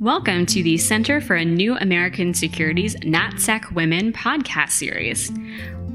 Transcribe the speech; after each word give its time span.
Welcome 0.00 0.44
to 0.46 0.60
the 0.60 0.76
Center 0.76 1.20
for 1.20 1.36
a 1.36 1.44
New 1.44 1.76
American 1.76 2.34
Security's 2.34 2.96
NatSec 2.96 3.70
Women 3.72 4.12
podcast 4.12 4.72
series. 4.72 5.30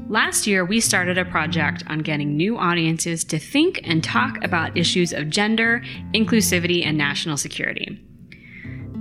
Last 0.08 0.46
year, 0.46 0.64
we 0.64 0.80
started 0.80 1.18
a 1.18 1.24
project 1.26 1.84
on 1.86 1.98
getting 1.98 2.34
new 2.34 2.56
audiences 2.56 3.24
to 3.24 3.38
think 3.38 3.78
and 3.84 4.02
talk 4.02 4.42
about 4.42 4.74
issues 4.74 5.12
of 5.12 5.28
gender, 5.28 5.82
inclusivity, 6.14 6.82
and 6.84 6.96
national 6.96 7.36
security. 7.36 8.02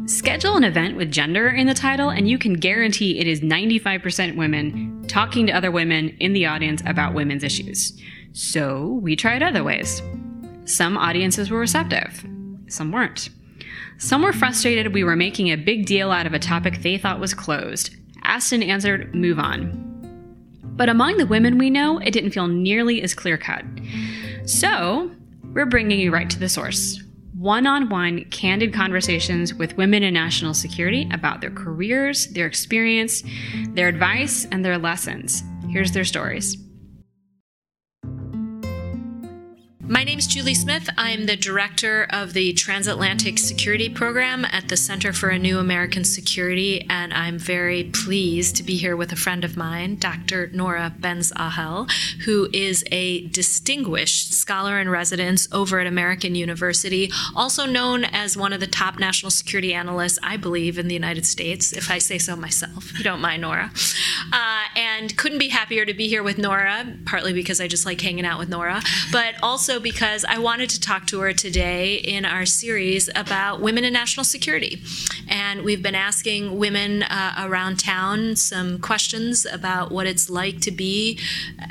Schedule 0.05 0.57
an 0.57 0.65
event 0.65 0.97
with 0.97 1.09
gender 1.09 1.47
in 1.47 1.65
the 1.65 1.73
title, 1.73 2.09
and 2.09 2.27
you 2.27 2.37
can 2.37 2.55
guarantee 2.55 3.19
it 3.19 3.25
is 3.25 3.39
95% 3.39 4.35
women 4.35 5.05
talking 5.07 5.47
to 5.47 5.53
other 5.53 5.71
women 5.71 6.09
in 6.19 6.33
the 6.33 6.45
audience 6.45 6.83
about 6.85 7.13
women's 7.13 7.45
issues. 7.45 7.97
So 8.33 8.99
we 9.01 9.15
tried 9.15 9.43
other 9.43 9.63
ways. 9.63 10.01
Some 10.65 10.97
audiences 10.97 11.49
were 11.49 11.59
receptive, 11.59 12.25
some 12.67 12.91
weren't. 12.91 13.29
Some 13.99 14.23
were 14.23 14.33
frustrated 14.33 14.93
we 14.93 15.03
were 15.03 15.17
making 15.17 15.49
a 15.49 15.57
big 15.57 15.85
deal 15.85 16.09
out 16.09 16.25
of 16.25 16.33
a 16.33 16.39
topic 16.39 16.81
they 16.81 16.97
thought 16.97 17.19
was 17.19 17.33
closed. 17.33 17.95
And 18.23 18.63
answered, 18.63 19.13
move 19.13 19.39
on. 19.39 19.85
But 20.63 20.87
among 20.87 21.17
the 21.17 21.25
women 21.25 21.57
we 21.57 21.69
know, 21.69 21.97
it 21.97 22.11
didn't 22.11 22.31
feel 22.31 22.47
nearly 22.47 23.01
as 23.01 23.13
clear 23.13 23.37
cut. 23.37 23.65
So, 24.45 25.11
we're 25.51 25.65
bringing 25.65 25.99
you 25.99 26.11
right 26.11 26.29
to 26.29 26.39
the 26.39 26.47
source 26.47 27.03
one 27.33 27.65
on 27.65 27.89
one, 27.89 28.25
candid 28.25 28.73
conversations 28.73 29.53
with 29.53 29.77
women 29.77 30.03
in 30.03 30.13
national 30.13 30.53
security 30.53 31.09
about 31.13 31.39
their 31.39 31.51
careers, 31.51 32.27
their 32.27 32.45
experience, 32.45 33.23
their 33.69 33.87
advice, 33.87 34.45
and 34.51 34.63
their 34.63 34.77
lessons. 34.77 35.43
Here's 35.69 35.93
their 35.93 36.03
stories. 36.03 36.57
My 39.91 40.03
name 40.03 40.19
is 40.19 40.27
Julie 40.27 40.53
Smith. 40.53 40.87
I'm 40.99 41.25
the 41.25 41.35
director 41.35 42.05
of 42.11 42.33
the 42.33 42.53
Transatlantic 42.53 43.39
Security 43.39 43.89
Program 43.89 44.45
at 44.45 44.69
the 44.69 44.77
Center 44.77 45.11
for 45.11 45.29
a 45.29 45.39
New 45.39 45.57
American 45.57 46.03
Security, 46.03 46.85
and 46.87 47.11
I'm 47.11 47.39
very 47.39 47.85
pleased 47.85 48.55
to 48.57 48.63
be 48.63 48.75
here 48.75 48.95
with 48.95 49.11
a 49.11 49.15
friend 49.15 49.43
of 49.43 49.57
mine, 49.57 49.95
Dr. 49.95 50.51
Nora 50.53 50.93
Bensahel, 50.99 51.89
who 52.25 52.49
is 52.53 52.85
a 52.91 53.25
distinguished 53.29 54.31
scholar 54.31 54.79
in 54.79 54.89
residence 54.89 55.47
over 55.51 55.79
at 55.79 55.87
American 55.87 56.35
University, 56.35 57.09
also 57.35 57.65
known 57.65 58.03
as 58.03 58.37
one 58.37 58.53
of 58.53 58.59
the 58.59 58.67
top 58.67 58.99
national 58.99 59.31
security 59.31 59.73
analysts, 59.73 60.19
I 60.21 60.37
believe, 60.37 60.77
in 60.77 60.87
the 60.87 60.93
United 60.93 61.25
States, 61.25 61.73
if 61.73 61.89
I 61.89 61.97
say 61.97 62.19
so 62.19 62.35
myself. 62.35 62.95
You 62.95 63.03
don't 63.03 63.21
mind, 63.21 63.41
Nora. 63.41 63.71
Uh, 64.31 64.63
and 64.75 64.88
couldn't 65.07 65.39
be 65.39 65.49
happier 65.49 65.85
to 65.85 65.93
be 65.93 66.07
here 66.07 66.23
with 66.23 66.37
Nora, 66.37 66.97
partly 67.05 67.33
because 67.33 67.61
I 67.61 67.67
just 67.67 67.85
like 67.85 68.01
hanging 68.01 68.25
out 68.25 68.39
with 68.39 68.49
Nora, 68.49 68.81
but 69.11 69.35
also 69.41 69.79
because 69.79 70.25
I 70.25 70.39
wanted 70.39 70.69
to 70.71 70.79
talk 70.81 71.05
to 71.07 71.19
her 71.21 71.33
today 71.33 71.95
in 71.95 72.25
our 72.25 72.45
series 72.45 73.09
about 73.15 73.61
women 73.61 73.85
in 73.85 73.93
national 73.93 74.23
security. 74.23 74.81
And 75.27 75.63
we've 75.63 75.81
been 75.81 75.95
asking 75.95 76.57
women 76.57 77.03
uh, 77.03 77.45
around 77.45 77.79
town 77.79 78.35
some 78.35 78.79
questions 78.79 79.45
about 79.45 79.91
what 79.91 80.07
it's 80.07 80.29
like 80.29 80.59
to 80.61 80.71
be 80.71 81.19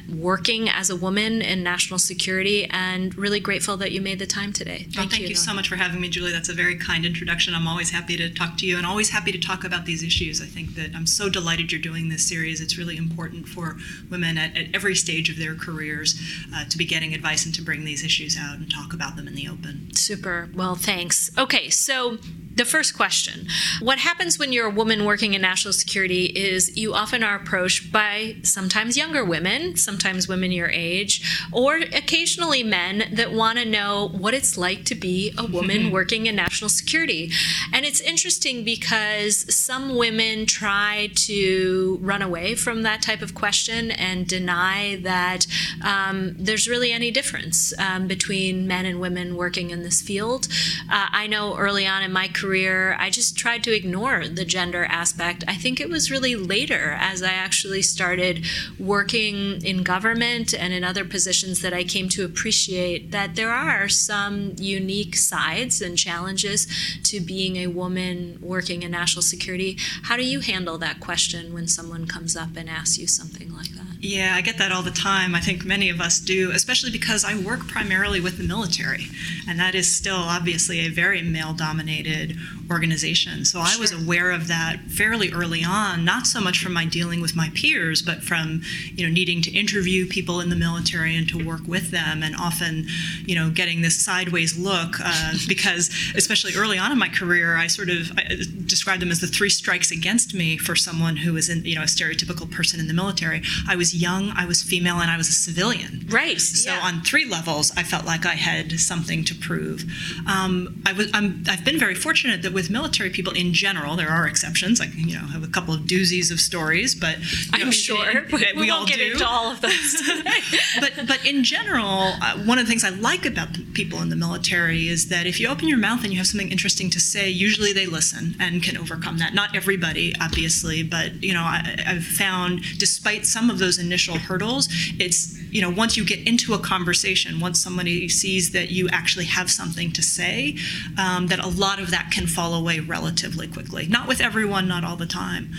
working 0.09 0.69
as 0.69 0.89
a 0.89 0.97
woman 0.97 1.43
in 1.43 1.63
national 1.63 1.99
security, 1.99 2.67
and 2.71 3.17
really 3.19 3.41
grateful 3.41 3.77
that 3.77 3.93
you 3.93 4.01
made 4.01 4.19
the 4.19 4.27
time 4.27 4.53
today. 4.53 4.79
Thank, 4.79 4.97
well, 4.97 5.09
thank 5.09 5.23
you, 5.23 5.29
you 5.29 5.35
so 5.35 5.53
much 5.53 5.69
for 5.69 5.77
having 5.77 6.01
me, 6.01 6.09
Julie. 6.09 6.33
That's 6.33 6.49
a 6.49 6.55
very 6.55 6.77
kind 6.77 7.05
introduction. 7.05 7.55
I'm 7.55 7.69
always 7.69 7.91
happy 7.91 8.17
to 8.17 8.33
talk 8.33 8.57
to 8.59 8.67
you 8.67 8.77
and 8.77 8.87
always 8.87 9.11
happy 9.11 9.33
to 9.33 9.39
talk 9.39 9.65
about 9.65 9.85
these 9.85 10.03
issues. 10.03 10.41
I 10.41 10.47
think 10.47 10.75
that 10.77 10.95
I'm 10.95 11.07
so 11.07 11.29
delighted 11.29 11.73
you're 11.73 11.81
doing 11.81 12.09
this 12.09 12.27
series. 12.27 12.61
It's 12.61 12.79
really 12.79 12.97
important 12.97 13.18
for 13.27 13.77
women 14.11 14.39
at, 14.39 14.57
at 14.57 14.75
every 14.75 14.95
stage 14.95 15.31
of 15.31 15.39
their 15.39 15.55
careers 15.55 16.21
uh, 16.55 16.65
to 16.67 16.79
be 16.79 16.85
getting 16.85 17.15
advice 17.15 17.45
and 17.45 17.55
to 17.55 17.63
bring 17.63 17.85
these 17.85 18.05
issues 18.05 18.37
out 18.39 18.57
and 18.57 18.71
talk 18.71 18.93
about 18.93 19.17
them 19.17 19.27
in 19.27 19.35
the 19.35 19.49
open. 19.49 19.95
Super. 19.95 20.49
Well, 20.55 20.75
thanks. 20.75 21.31
Okay, 21.37 21.71
so 21.71 22.19
the 22.59 22.65
first 22.65 22.95
question 22.97 23.47
What 23.81 24.01
happens 24.01 24.39
when 24.39 24.53
you're 24.53 24.67
a 24.67 24.71
woman 24.71 25.05
working 25.05 25.35
in 25.35 25.41
national 25.41 25.73
security 25.73 26.27
is 26.27 26.77
you 26.77 26.93
often 26.93 27.23
are 27.23 27.37
approached 27.37 27.93
by 27.93 28.37
sometimes 28.43 28.97
younger 28.97 29.25
women, 29.25 29.77
sometimes 29.77 30.29
women 30.29 30.51
your 30.51 30.69
age, 30.69 31.47
or 31.53 31.77
occasionally 31.77 32.65
men 32.65 33.05
that 33.13 33.33
want 33.33 33.59
to 33.59 33.65
know 33.65 34.09
what 34.09 34.35
it's 34.35 34.59
like 34.59 34.85
to 34.87 34.97
be 34.97 35.33
a 35.39 35.47
woman 35.47 35.91
working 35.99 36.27
in 36.27 36.35
national 36.35 36.69
security. 36.69 37.31
And 37.73 37.87
it's 37.87 38.01
interesting 38.01 38.65
because 38.65 39.55
some 39.55 39.97
women 39.97 40.45
try 40.45 41.11
to 41.29 41.99
run 42.03 42.23
away 42.23 42.57
from 42.57 42.83
that 42.83 43.03
type 43.03 43.23
of 43.23 43.35
question 43.35 43.93
and 43.93 44.27
deny 44.27 44.99
that 45.03 45.47
um, 45.85 46.35
there's 46.37 46.67
really 46.67 46.91
any 46.91 47.13
difference 47.13 47.73
um, 47.79 48.09
between 48.09 48.67
men 48.67 48.85
and 48.85 49.01
women 49.01 49.37
working 49.37 49.71
in 49.71 49.85
this 49.85 50.03
field. 50.03 50.49
Uh, 50.91 51.07
I 51.13 51.29
know 51.29 51.57
early 51.57 51.87
on 51.87 52.03
in 52.03 52.13
my 52.13 52.27
career, 52.27 52.48
career, 52.49 52.97
I 52.99 53.11
just 53.11 53.37
tried 53.37 53.63
to 53.65 53.77
ignore 53.77 54.27
the 54.27 54.45
gender 54.47 54.87
aspect. 54.87 55.45
I 55.47 55.55
think 55.55 55.81
it 55.81 55.91
was 55.91 56.11
really 56.11 56.35
later 56.35 56.97
as 56.99 57.23
I 57.23 57.33
actually 57.33 57.83
started 57.83 58.47
working 58.79 59.63
in 59.63 59.83
government 59.83 60.55
and 60.55 60.73
in 60.73 60.83
other 60.83 61.05
positions 61.05 61.61
that 61.61 61.75
I 61.75 61.85
came 61.85 62.09
to 62.09 62.25
appreciate 62.25 63.11
that 63.11 63.37
there 63.37 63.51
are 63.51 63.87
some 63.91 64.55
unique 64.57 65.15
sides 65.15 65.83
and 65.83 65.99
challenges 65.99 66.67
to 67.03 67.21
being 67.21 67.57
a 67.57 67.67
woman 67.67 68.39
working 68.41 68.83
in 68.83 68.93
national 68.93 69.23
security. 69.23 69.77
How 70.05 70.17
do 70.17 70.25
you 70.25 70.41
handle 70.41 70.79
that 70.79 71.01
question 71.01 71.53
when 71.53 71.69
someone 71.69 72.07
comes 72.07 72.35
up 72.35 72.57
and 72.57 72.67
asks 72.71 72.97
you 72.97 73.07
something 73.07 73.53
like 73.53 73.73
that? 73.75 73.98
Yeah, 74.01 74.35
I 74.37 74.43
get 74.43 74.59
that 74.59 74.71
all 74.71 74.83
the 74.83 74.93
time. 74.93 75.35
I 75.35 75.41
think 75.41 75.65
many 75.65 75.91
of 75.91 76.01
us 76.01 76.21
do, 76.21 76.53
especially 76.53 76.93
because 76.93 77.25
I 77.25 77.37
work 77.37 77.67
primarily 77.67 78.21
with 78.21 78.39
the 78.39 78.45
military, 78.45 79.09
and 79.49 79.59
that 79.59 79.75
is 79.75 79.93
still 79.93 80.15
obviously 80.15 80.79
a 80.81 80.89
very 80.89 81.21
male 81.21 81.53
dominated 81.53 82.37
organization. 82.71 83.45
So 83.45 83.59
I 83.59 83.77
was 83.77 83.93
aware 83.93 84.31
of 84.31 84.47
that 84.49 84.83
fairly 84.89 85.33
early 85.33 85.65
on, 85.65 86.05
not 86.05 86.27
so 86.27 86.41
much 86.41 86.63
from 86.63 86.75
my 86.75 86.85
dealing 86.85 87.21
with 87.21 87.35
my 87.35 87.51
peers, 87.55 88.01
but 88.01 88.23
from, 88.23 88.63
you 88.93 89.05
know, 89.05 89.13
needing 89.13 89.43
to 89.43 89.51
interview 89.51 90.07
people 90.07 90.41
in 90.41 90.49
the 90.49 90.57
military 90.57 91.17
and 91.17 91.29
to 91.31 91.45
work 91.45 91.67
with 91.67 91.91
them 91.91 92.23
and 92.23 92.37
often, 92.37 92.87
you 93.27 93.35
know, 93.35 93.51
getting 93.51 93.83
this 93.83 93.99
sideways 93.99 94.57
look 94.57 95.01
uh, 95.03 95.33
because 95.49 95.91
especially 96.15 96.55
early 96.55 96.79
on 96.79 96.93
in 96.93 96.99
my 96.99 97.09
career, 97.09 97.57
I 97.57 97.67
sort 97.67 97.89
of 97.89 98.13
I 98.17 98.37
described 98.67 99.03
them 99.03 99.11
as 99.11 99.21
the 99.21 99.27
three 99.27 99.51
strikes 99.51 99.91
against 99.91 100.35
me 100.35 100.57
for 100.57 100.77
someone 100.77 101.17
who 101.17 101.33
was 101.33 101.49
in, 101.49 101.65
you 101.65 101.75
know, 101.75 101.83
a 101.83 101.87
stereotypical 101.87 102.49
person 102.51 102.79
in 102.79 102.87
the 102.87 102.95
military. 102.95 103.43
I 103.67 103.77
was 103.77 103.88
young, 103.95 104.33
I 104.37 104.47
was 104.47 104.63
female, 104.63 104.97
and 104.97 105.11
I 105.11 105.17
was 105.17 105.29
a 105.29 105.33
civilian. 105.33 106.07
Right. 106.09 106.41
So 106.41 106.71
yeah. 106.71 106.81
on 106.83 107.03
three 107.03 107.25
levels, 107.25 107.73
I 107.77 107.83
felt 107.83 108.05
like 108.05 108.27
I 108.27 108.35
had 108.35 108.79
something 108.81 109.25
to 109.25 109.35
prove. 109.35 109.85
Um, 110.29 110.83
I 110.87 110.93
was, 110.93 111.11
I'm, 111.15 111.45
I've 111.49 111.65
been 111.65 111.79
very 111.79 111.95
fortunate 111.95 112.43
that 112.43 112.53
with 112.53 112.71
military 112.71 113.11
people 113.11 113.33
in 113.33 113.53
general, 113.53 113.97
there 113.97 114.11
are 114.11 114.27
exceptions. 114.27 114.81
I 114.81 114.87
you 114.87 115.15
know, 115.15 115.27
have 115.27 115.45
a 115.45 115.49
couple 115.49 115.75
of 115.75 115.83
doozies 115.83 116.31
of 116.31 116.41
stories, 116.41 116.95
but 116.95 117.17
I'm 117.53 117.67
know, 117.67 117.71
sure 117.71 118.25
we, 118.33 118.47
we, 118.55 118.61
we 118.61 118.71
all 118.71 118.87
get 118.87 118.99
do. 118.99 119.13
into 119.13 119.27
all 119.27 119.53
of 119.53 119.61
those. 119.61 120.03
but 120.81 121.07
but 121.07 121.25
in 121.27 121.45
general, 121.45 122.13
uh, 122.23 122.39
one 122.45 122.59
of 122.59 122.67
the 122.67 122.71
things 122.71 122.85
I 122.85 122.91
like 122.91 123.27
about 123.27 123.49
people 123.75 124.01
in 124.01 124.09
the 124.09 124.17
military 124.17 124.89
is 124.89 125.09
that 125.09 125.27
if 125.27 125.41
you 125.41 125.49
open 125.49 125.69
your 125.69 125.79
mouth 125.79 126.03
and 126.03 126.13
you 126.13 126.19
have 126.19 126.27
something 126.27 126.51
interesting 126.51 126.91
to 126.91 127.01
say, 127.01 127.29
usually 127.29 127.73
they 127.73 127.87
listen 127.87 128.37
and 128.41 128.63
can 128.63 128.77
overcome 128.77 129.19
that. 129.19 129.35
Not 129.35 129.55
everybody, 129.55 130.15
obviously, 130.21 130.83
but 130.83 131.23
you 131.23 131.33
know, 131.33 131.43
I, 131.43 131.77
I've 131.87 132.05
found 132.05 132.63
despite 132.79 133.27
some 133.27 133.51
of 133.51 133.59
those 133.59 133.78
initial 133.79 134.19
hurdles, 134.19 134.69
it's 134.99 135.37
you 135.51 135.63
know, 135.63 135.71
once 135.71 135.97
you 135.97 136.05
get 136.05 136.27
into 136.27 136.55
a 136.55 136.59
conversation, 136.59 137.41
once 137.41 137.63
somebody 137.63 138.09
sees 138.09 138.53
that 138.53 138.71
you 138.71 138.89
actually 138.91 139.25
have 139.25 139.51
something 139.51 139.93
to 139.93 140.03
say, 140.03 140.57
um, 140.99 141.29
that 141.29 141.39
a 141.39 141.49
lot 141.49 141.79
of 141.81 141.91
that 141.91 142.11
can 142.11 142.27
fall 142.27 142.55
away 142.55 142.81
relatively 142.81 143.47
quickly. 143.47 143.87
Not 143.87 144.07
with 144.07 144.21
everyone, 144.21 144.69
not 144.69 144.85
all 144.85 144.97
the 144.97 145.07
time. 145.07 145.53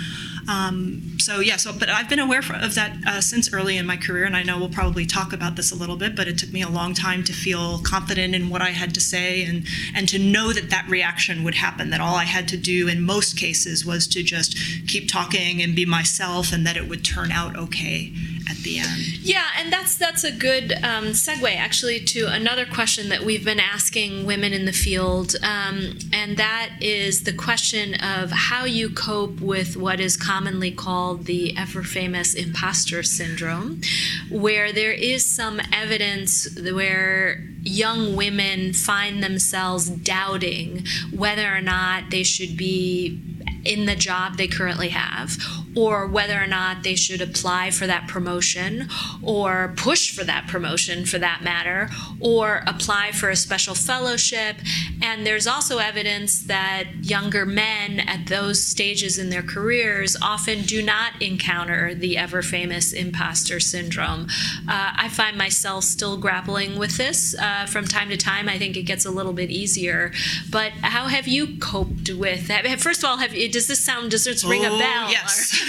Um, 0.50 1.18
so 1.20 1.42
yeah, 1.42 1.58
so 1.58 1.72
but 1.72 1.90
I've 1.90 2.10
been 2.10 2.20
aware 2.20 2.40
of 2.40 2.74
that 2.74 2.98
uh, 3.06 3.22
since 3.22 3.54
early 3.54 3.78
in 3.78 3.86
my 3.86 3.98
career, 3.98 4.26
and 4.26 4.36
I 4.36 4.42
know 4.42 4.58
we'll 4.58 4.70
probably 4.70 5.06
talk 5.06 5.32
about 5.32 5.56
this 5.56 5.72
a 5.72 5.76
little 5.76 5.96
bit. 5.96 6.16
But 6.16 6.28
it 6.28 6.40
took 6.40 6.52
me 6.52 6.64
a 6.64 6.70
long 6.70 6.96
time 6.96 7.24
to 7.26 7.34
feel 7.34 7.80
confident 7.80 8.34
in 8.34 8.50
what 8.50 8.62
I 8.62 8.70
had 8.70 8.96
to 8.96 9.00
say, 9.00 9.44
and 9.44 9.68
and 9.94 10.10
to 10.10 10.18
know 10.18 10.52
that 10.52 10.72
that 10.72 10.88
reaction 10.90 11.44
would 11.44 11.56
happen. 11.56 11.92
That 11.92 12.02
all 12.02 12.16
I 12.16 12.24
had 12.24 12.48
to 12.48 12.58
do 12.58 12.88
in 12.88 13.04
most 13.04 13.38
cases 13.38 13.86
was 13.86 14.08
to 14.08 14.24
just 14.24 14.58
keep 14.88 15.08
talking 15.08 15.62
and 15.62 15.76
be 15.76 15.86
myself, 15.86 16.52
and 16.52 16.66
that 16.66 16.78
it 16.78 16.90
would 16.90 17.06
turn 17.06 17.32
out 17.32 17.56
okay 17.56 18.12
at 18.50 18.58
the 18.58 18.80
end. 18.80 19.20
Yeah, 19.22 19.46
and 19.58 19.72
that's 19.72 19.96
that's 19.96 20.24
a 20.24 20.32
good 20.32 20.74
um, 20.84 21.10
segue 21.10 21.56
actually 21.56 22.00
to 22.06 22.28
another 22.28 22.66
question 22.66 23.10
that 23.10 23.22
we've 23.22 23.46
been 23.46 23.60
asking 23.60 24.26
women 24.26 24.54
in 24.54 24.66
the 24.66 24.74
field, 24.74 25.36
um, 25.44 25.98
and 26.12 26.38
that 26.38 26.72
is 26.82 27.24
the 27.24 27.34
question 27.34 27.96
of 27.96 28.32
how 28.32 28.66
you 28.66 28.90
cope 28.90 29.40
with 29.40 29.78
what 29.78 30.00
is 30.00 30.18
commonly 30.18 30.72
called 30.72 31.26
the 31.26 31.56
ever 31.58 31.84
famous 31.84 32.34
imposter 32.34 33.04
syndrome, 33.04 33.82
where 34.30 34.72
there 34.72 34.94
is 34.94 35.26
some 35.26 35.62
evidence 35.74 36.48
where 36.60 37.44
young 37.62 38.16
women 38.16 38.74
find 38.74 39.22
themselves 39.22 39.90
doubting 39.90 40.86
whether 41.14 41.54
or 41.54 41.62
not 41.62 42.10
they 42.10 42.24
should 42.24 42.56
be 42.56 43.22
in 43.66 43.86
the 43.86 43.96
job 43.96 44.38
they 44.38 44.48
currently 44.48 44.90
have, 44.90 45.38
or 45.76 46.08
whether 46.08 46.42
or 46.42 46.48
not 46.48 46.84
they 46.84 46.96
should 46.96 47.22
apply 47.22 47.72
for 47.72 47.88
that 47.88 48.08
promotion, 48.08 48.88
or 49.22 49.74
push 49.78 50.16
for 50.16 50.24
that 50.24 50.48
promotion 50.48 51.06
for 51.06 51.20
that 51.20 51.42
matter, 51.44 51.90
or 52.20 52.64
apply 52.68 53.12
for 53.12 53.30
a 53.30 53.36
special 53.36 53.76
fellowship. 53.76 54.58
And 55.02 55.26
there's 55.26 55.48
also 55.48 55.78
evidence 55.78 56.44
that 56.44 56.86
younger 57.02 57.46
men 57.46 58.00
at 58.00 58.28
those 58.28 58.64
stages 58.64 59.18
in 59.18 59.30
their 59.30 59.44
careers 59.44 60.18
often 60.22 60.64
do 60.64 60.82
not 60.82 61.22
encounter 61.22 61.94
the 61.94 62.18
ever 62.18 62.42
famous 62.42 62.92
imposter 62.92 63.60
syndrome. 63.60 64.28
Uh, 64.68 64.94
I 64.96 65.10
find 65.10 65.38
myself 65.38 65.84
still 65.84 66.18
grappling 66.18 66.78
with 66.78 66.98
this 66.98 67.36
uh, 67.40 67.66
from 67.66 67.86
time 67.86 68.10
to 68.10 68.18
time. 68.18 68.50
I 68.50 68.58
think 68.58 68.76
it 68.76 68.84
gets 68.84 69.06
a 69.06 69.12
little 69.12 69.34
bit 69.34 69.50
easier. 69.50 70.12
But 70.50 70.72
how 70.82 71.08
have 71.08 71.28
you 71.28 71.58
coped 71.60 72.10
with 72.10 72.48
that? 72.48 72.66
First 72.80 73.04
of 73.04 73.10
all, 73.10 73.18
have 73.18 73.34
does 73.52 73.68
this 73.68 73.84
sound 73.84 74.12
does 74.12 74.26
this 74.26 74.44
ring 74.44 74.66
oh, 74.66 74.76
a 74.76 74.80
bell? 74.80 75.10
Yes, 75.10 75.62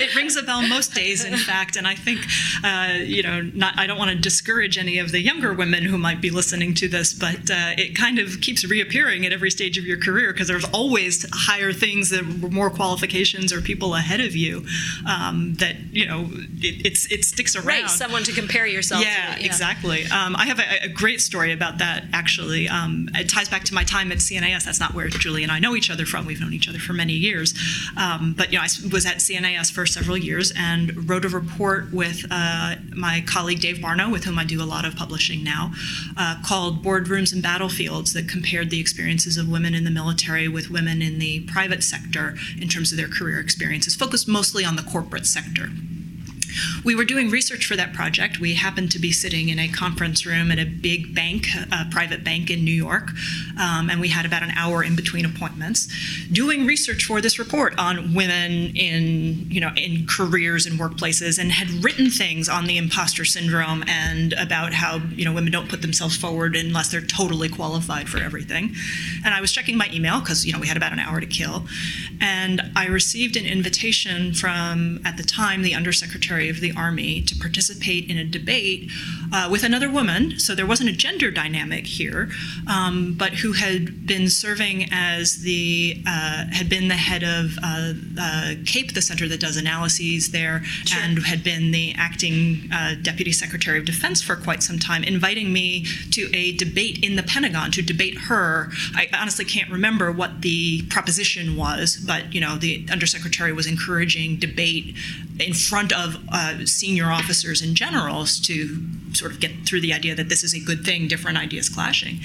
it 0.00 0.14
rings 0.14 0.36
a 0.36 0.42
bell 0.42 0.62
most 0.62 0.94
days, 0.94 1.24
in 1.24 1.36
fact. 1.36 1.76
And 1.76 1.86
I 1.86 1.94
think 1.94 2.20
uh, 2.64 2.98
you 3.02 3.22
know, 3.22 3.42
not 3.54 3.78
I 3.78 3.86
don't 3.86 3.98
want 3.98 4.10
to 4.10 4.16
discourage 4.16 4.78
any 4.78 4.98
of 4.98 5.12
the 5.12 5.20
younger 5.20 5.52
women 5.52 5.84
who 5.84 5.98
might 5.98 6.20
be 6.20 6.30
listening 6.30 6.74
to 6.74 6.88
this, 6.88 7.12
but 7.12 7.50
uh, 7.50 7.74
it 7.76 7.96
kind 7.96 8.18
of 8.18 8.40
keeps 8.40 8.64
reappearing 8.64 9.26
at 9.26 9.32
every 9.32 9.50
stage 9.50 9.78
of 9.78 9.84
your 9.84 9.98
career 9.98 10.32
because 10.32 10.48
there's 10.48 10.68
always 10.70 11.26
higher 11.32 11.72
things 11.72 12.10
that 12.10 12.22
more 12.50 12.70
qualifications 12.70 13.52
or 13.52 13.60
people 13.60 13.94
ahead 13.94 14.20
of 14.20 14.34
you 14.34 14.64
um, 15.08 15.54
that 15.54 15.76
you 15.92 16.06
know 16.06 16.28
it, 16.32 16.86
it's 16.86 17.10
it 17.10 17.24
sticks 17.24 17.56
around. 17.56 17.66
Right, 17.66 17.90
someone 17.90 18.24
to 18.24 18.32
compare 18.32 18.66
yourself. 18.66 19.04
Yeah, 19.04 19.34
to, 19.34 19.40
yeah. 19.40 19.46
exactly. 19.46 20.04
Um, 20.06 20.36
I 20.36 20.46
have 20.46 20.58
a, 20.58 20.84
a, 20.84 20.88
great 20.88 21.20
story 21.20 21.52
about 21.52 21.78
that. 21.78 22.04
Actually, 22.12 22.68
um, 22.68 23.08
it 23.14 23.28
ties 23.28 23.48
back 23.48 23.64
to 23.64 23.74
my 23.74 23.84
time 23.84 24.12
at 24.12 24.18
CNAS. 24.18 24.64
That's 24.64 24.80
not 24.80 24.94
where 24.94 25.08
Julie 25.08 25.42
and 25.42 25.52
I 25.52 25.58
know 25.58 25.74
each 25.74 25.90
other 25.90 26.06
from. 26.06 26.26
We've 26.26 26.40
known 26.40 26.52
each 26.52 26.68
other 26.68 26.78
for 26.78 26.92
many 26.92 27.14
years. 27.14 27.54
Um, 27.96 28.34
but 28.36 28.52
you 28.52 28.58
know, 28.58 28.64
I 28.64 28.68
was 28.92 29.06
at 29.06 29.11
CNAS 29.16 29.70
for 29.72 29.86
several 29.86 30.16
years 30.16 30.52
and 30.56 31.08
wrote 31.08 31.24
a 31.24 31.28
report 31.28 31.92
with 31.92 32.24
uh, 32.30 32.76
my 32.94 33.22
colleague 33.26 33.60
Dave 33.60 33.76
Barno, 33.76 34.10
with 34.10 34.24
whom 34.24 34.38
I 34.38 34.44
do 34.44 34.62
a 34.62 34.64
lot 34.64 34.84
of 34.84 34.96
publishing 34.96 35.42
now, 35.42 35.72
uh, 36.16 36.36
called 36.44 36.84
Boardrooms 36.84 37.32
and 37.32 37.42
Battlefields, 37.42 38.12
that 38.12 38.28
compared 38.28 38.70
the 38.70 38.80
experiences 38.80 39.36
of 39.36 39.48
women 39.48 39.74
in 39.74 39.84
the 39.84 39.90
military 39.90 40.48
with 40.48 40.70
women 40.70 41.02
in 41.02 41.18
the 41.18 41.40
private 41.40 41.82
sector 41.82 42.36
in 42.60 42.68
terms 42.68 42.92
of 42.92 42.98
their 42.98 43.08
career 43.08 43.40
experiences, 43.40 43.94
focused 43.94 44.28
mostly 44.28 44.64
on 44.64 44.76
the 44.76 44.82
corporate 44.82 45.26
sector. 45.26 45.68
We 46.84 46.94
were 46.94 47.04
doing 47.04 47.30
research 47.30 47.66
for 47.66 47.76
that 47.76 47.92
project. 47.92 48.40
We 48.40 48.54
happened 48.54 48.90
to 48.92 48.98
be 48.98 49.12
sitting 49.12 49.48
in 49.48 49.58
a 49.58 49.68
conference 49.68 50.26
room 50.26 50.50
at 50.50 50.58
a 50.58 50.64
big 50.64 51.14
bank, 51.14 51.46
a 51.70 51.86
private 51.90 52.24
bank 52.24 52.50
in 52.50 52.64
New 52.64 52.72
York, 52.72 53.10
um, 53.60 53.90
and 53.90 54.00
we 54.00 54.08
had 54.08 54.26
about 54.26 54.42
an 54.42 54.50
hour 54.56 54.82
in 54.82 54.96
between 54.96 55.24
appointments, 55.24 55.88
doing 56.30 56.66
research 56.66 57.04
for 57.04 57.20
this 57.20 57.38
report 57.38 57.78
on 57.78 58.14
women 58.14 58.74
in 58.76 59.50
you 59.50 59.60
know 59.60 59.70
in 59.76 60.06
careers 60.06 60.66
and 60.66 60.78
workplaces, 60.78 61.38
and 61.38 61.52
had 61.52 61.68
written 61.84 62.10
things 62.10 62.48
on 62.48 62.66
the 62.66 62.76
imposter 62.76 63.24
syndrome 63.24 63.84
and 63.86 64.32
about 64.34 64.72
how 64.72 65.00
you 65.14 65.24
know 65.24 65.32
women 65.32 65.52
don't 65.52 65.68
put 65.68 65.82
themselves 65.82 66.16
forward 66.16 66.56
unless 66.56 66.90
they're 66.90 67.00
totally 67.00 67.48
qualified 67.48 68.08
for 68.08 68.18
everything. 68.18 68.74
And 69.24 69.34
I 69.34 69.40
was 69.40 69.52
checking 69.52 69.76
my 69.76 69.88
email 69.92 70.20
because 70.20 70.44
you 70.44 70.52
know 70.52 70.58
we 70.58 70.68
had 70.68 70.76
about 70.76 70.92
an 70.92 70.98
hour 70.98 71.20
to 71.20 71.26
kill, 71.26 71.66
and 72.20 72.62
I 72.76 72.86
received 72.86 73.36
an 73.36 73.46
invitation 73.46 74.32
from 74.34 75.00
at 75.04 75.16
the 75.16 75.22
time 75.22 75.62
the 75.62 75.74
undersecretary 75.74 76.41
Secretary 76.42 76.48
of 76.50 76.74
the 76.74 76.80
Army 76.80 77.22
to 77.22 77.36
participate 77.36 78.10
in 78.10 78.18
a 78.18 78.24
debate 78.24 78.90
uh, 79.32 79.48
with 79.50 79.62
another 79.62 79.88
woman. 79.88 80.38
So 80.38 80.54
there 80.54 80.66
wasn't 80.66 80.90
a 80.90 80.92
gender 80.92 81.30
dynamic 81.30 81.86
here, 81.86 82.30
um, 82.66 83.14
but 83.16 83.34
who 83.34 83.52
had 83.52 84.06
been 84.06 84.28
serving 84.28 84.88
as 84.90 85.42
the 85.42 86.02
uh, 86.06 86.46
had 86.50 86.68
been 86.68 86.88
the 86.88 86.96
head 86.96 87.22
of 87.22 87.58
uh, 87.62 87.92
uh 88.20 88.54
CAPE, 88.66 88.94
the 88.94 89.02
center 89.02 89.28
that 89.28 89.40
does 89.40 89.56
analyses 89.56 90.32
there, 90.32 90.62
sure. 90.64 91.00
and 91.02 91.18
had 91.24 91.44
been 91.44 91.70
the 91.70 91.94
acting 91.96 92.68
uh, 92.72 92.94
Deputy 93.00 93.32
Secretary 93.32 93.78
of 93.78 93.84
Defense 93.84 94.22
for 94.22 94.36
quite 94.36 94.62
some 94.62 94.78
time, 94.78 95.04
inviting 95.04 95.52
me 95.52 95.86
to 96.10 96.28
a 96.34 96.56
debate 96.56 97.04
in 97.04 97.16
the 97.16 97.22
Pentagon 97.22 97.70
to 97.72 97.82
debate 97.82 98.18
her. 98.28 98.70
I 98.94 99.08
honestly 99.14 99.44
can't 99.44 99.70
remember 99.70 100.10
what 100.10 100.42
the 100.42 100.82
proposition 100.90 101.56
was, 101.56 101.96
but 102.06 102.34
you 102.34 102.40
know 102.40 102.56
the 102.56 102.86
undersecretary 102.90 103.52
was 103.52 103.66
encouraging 103.66 104.38
debate 104.38 104.96
in 105.38 105.54
front 105.54 105.92
of 105.92 106.16
uh, 106.32 106.64
senior 106.64 107.10
officers 107.10 107.60
and 107.60 107.76
generals 107.76 108.40
to 108.40 108.82
sort 109.12 109.32
of 109.32 109.40
get 109.40 109.66
through 109.66 109.82
the 109.82 109.92
idea 109.92 110.14
that 110.14 110.28
this 110.28 110.42
is 110.42 110.54
a 110.54 110.60
good 110.60 110.84
thing, 110.84 111.06
different 111.06 111.38
ideas 111.38 111.68
clashing. 111.68 112.20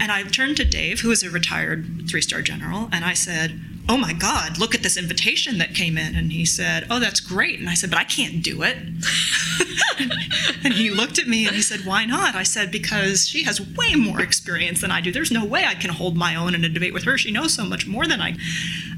And 0.00 0.10
I 0.10 0.22
turned 0.22 0.56
to 0.56 0.64
Dave, 0.64 1.00
who 1.00 1.10
is 1.10 1.22
a 1.22 1.30
retired 1.30 2.08
three 2.08 2.22
star 2.22 2.42
general, 2.42 2.88
and 2.90 3.04
I 3.04 3.14
said, 3.14 3.60
Oh 3.86 3.98
my 3.98 4.14
God, 4.14 4.58
look 4.58 4.74
at 4.74 4.82
this 4.82 4.96
invitation 4.96 5.58
that 5.58 5.74
came 5.74 5.98
in. 5.98 6.14
And 6.14 6.32
he 6.32 6.46
said, 6.46 6.86
Oh, 6.90 6.98
that's 6.98 7.20
great. 7.20 7.60
And 7.60 7.68
I 7.68 7.74
said, 7.74 7.90
But 7.90 7.98
I 7.98 8.04
can't 8.04 8.42
do 8.42 8.62
it. 8.62 8.76
and 10.64 10.72
he 10.72 10.90
looked 10.90 11.18
at 11.18 11.28
me 11.28 11.46
and 11.46 11.54
he 11.54 11.60
said, 11.60 11.84
Why 11.84 12.06
not? 12.06 12.34
I 12.34 12.44
said, 12.44 12.70
Because 12.70 13.28
she 13.28 13.44
has 13.44 13.60
way 13.60 13.94
more 13.94 14.22
experience 14.22 14.80
than 14.80 14.90
I 14.90 15.02
do. 15.02 15.12
There's 15.12 15.30
no 15.30 15.44
way 15.44 15.64
I 15.66 15.74
can 15.74 15.90
hold 15.90 16.16
my 16.16 16.34
own 16.34 16.54
in 16.54 16.64
a 16.64 16.68
debate 16.68 16.94
with 16.94 17.04
her. 17.04 17.18
She 17.18 17.30
knows 17.30 17.54
so 17.54 17.64
much 17.64 17.86
more 17.86 18.06
than 18.06 18.22
I. 18.22 18.36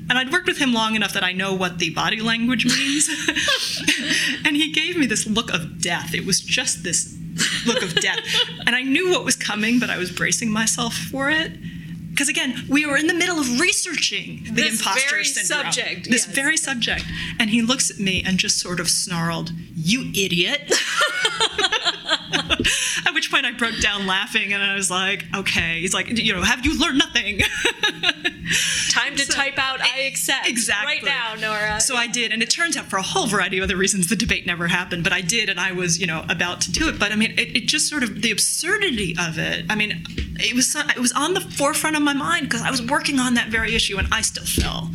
And 0.08 0.18
I'd 0.18 0.30
worked 0.30 0.46
with 0.46 0.58
him 0.58 0.72
long 0.72 0.94
enough 0.94 1.12
that 1.14 1.24
I 1.24 1.32
know 1.32 1.52
what 1.52 1.78
the 1.78 1.90
body 1.90 2.20
language 2.20 2.64
means. 2.64 3.08
and 4.44 4.56
he 4.56 4.70
gave 4.70 4.96
me 4.96 5.06
this 5.06 5.26
look 5.26 5.52
of 5.52 5.80
death. 5.80 6.14
It 6.14 6.24
was 6.24 6.40
just 6.40 6.84
this 6.84 7.16
look 7.66 7.82
of 7.82 7.94
death. 7.96 8.20
And 8.66 8.76
I 8.76 8.82
knew 8.82 9.10
what 9.10 9.24
was 9.24 9.34
coming, 9.34 9.80
but 9.80 9.90
I 9.90 9.98
was 9.98 10.12
bracing 10.12 10.50
myself 10.50 10.94
for 10.94 11.28
it. 11.28 11.52
Because 12.16 12.30
again, 12.30 12.64
we 12.66 12.86
were 12.86 12.96
in 12.96 13.08
the 13.08 13.14
middle 13.14 13.38
of 13.38 13.60
researching 13.60 14.42
the 14.44 14.52
this 14.52 14.80
imposter 14.80 15.10
very 15.10 15.24
syndrome. 15.26 15.70
Subject, 15.70 16.04
this 16.08 16.26
yes. 16.26 16.34
very 16.34 16.56
subject. 16.56 17.04
And 17.38 17.50
he 17.50 17.60
looks 17.60 17.90
at 17.90 17.98
me 17.98 18.22
and 18.24 18.38
just 18.38 18.58
sort 18.58 18.80
of 18.80 18.88
snarled, 18.88 19.52
You 19.74 20.10
idiot. 20.14 20.62
At 23.06 23.14
which 23.14 23.30
point 23.30 23.46
I 23.46 23.52
broke 23.52 23.78
down 23.80 24.06
laughing 24.06 24.52
and 24.52 24.62
I 24.62 24.74
was 24.74 24.90
like, 24.90 25.24
okay. 25.34 25.80
He's 25.80 25.94
like, 25.94 26.08
you 26.08 26.34
know, 26.34 26.42
have 26.42 26.64
you 26.64 26.78
learned 26.78 26.98
nothing? 26.98 27.40
Time 28.90 29.16
to 29.16 29.24
so, 29.24 29.34
type 29.34 29.58
out 29.58 29.80
I 29.80 30.02
accept 30.02 30.48
exactly. 30.48 30.94
right 30.94 31.04
now, 31.04 31.34
Nora. 31.34 31.80
So 31.80 31.96
I 31.96 32.06
did, 32.06 32.32
and 32.32 32.42
it 32.42 32.50
turns 32.50 32.76
out 32.76 32.86
for 32.86 32.96
a 32.96 33.02
whole 33.02 33.26
variety 33.26 33.58
of 33.58 33.64
other 33.64 33.76
reasons 33.76 34.08
the 34.08 34.16
debate 34.16 34.46
never 34.46 34.68
happened, 34.68 35.04
but 35.04 35.12
I 35.12 35.20
did 35.20 35.48
and 35.48 35.58
I 35.58 35.72
was, 35.72 36.00
you 36.00 36.06
know, 36.06 36.24
about 36.28 36.60
to 36.62 36.72
do 36.72 36.88
it. 36.88 36.98
But 36.98 37.12
I 37.12 37.16
mean, 37.16 37.32
it, 37.32 37.56
it 37.56 37.66
just 37.66 37.88
sort 37.88 38.02
of 38.02 38.22
the 38.22 38.30
absurdity 38.30 39.16
of 39.18 39.38
it. 39.38 39.66
I 39.68 39.74
mean, 39.74 40.04
it 40.38 40.54
was 40.54 40.74
it 40.74 40.98
was 40.98 41.12
on 41.12 41.34
the 41.34 41.40
forefront 41.40 41.96
of 41.96 42.02
my 42.02 42.14
mind 42.14 42.48
because 42.48 42.62
I 42.62 42.70
was 42.70 42.82
working 42.82 43.18
on 43.18 43.34
that 43.34 43.48
very 43.48 43.74
issue 43.74 43.98
and 43.98 44.08
I 44.12 44.22
still 44.22 44.44
fell 44.44 44.90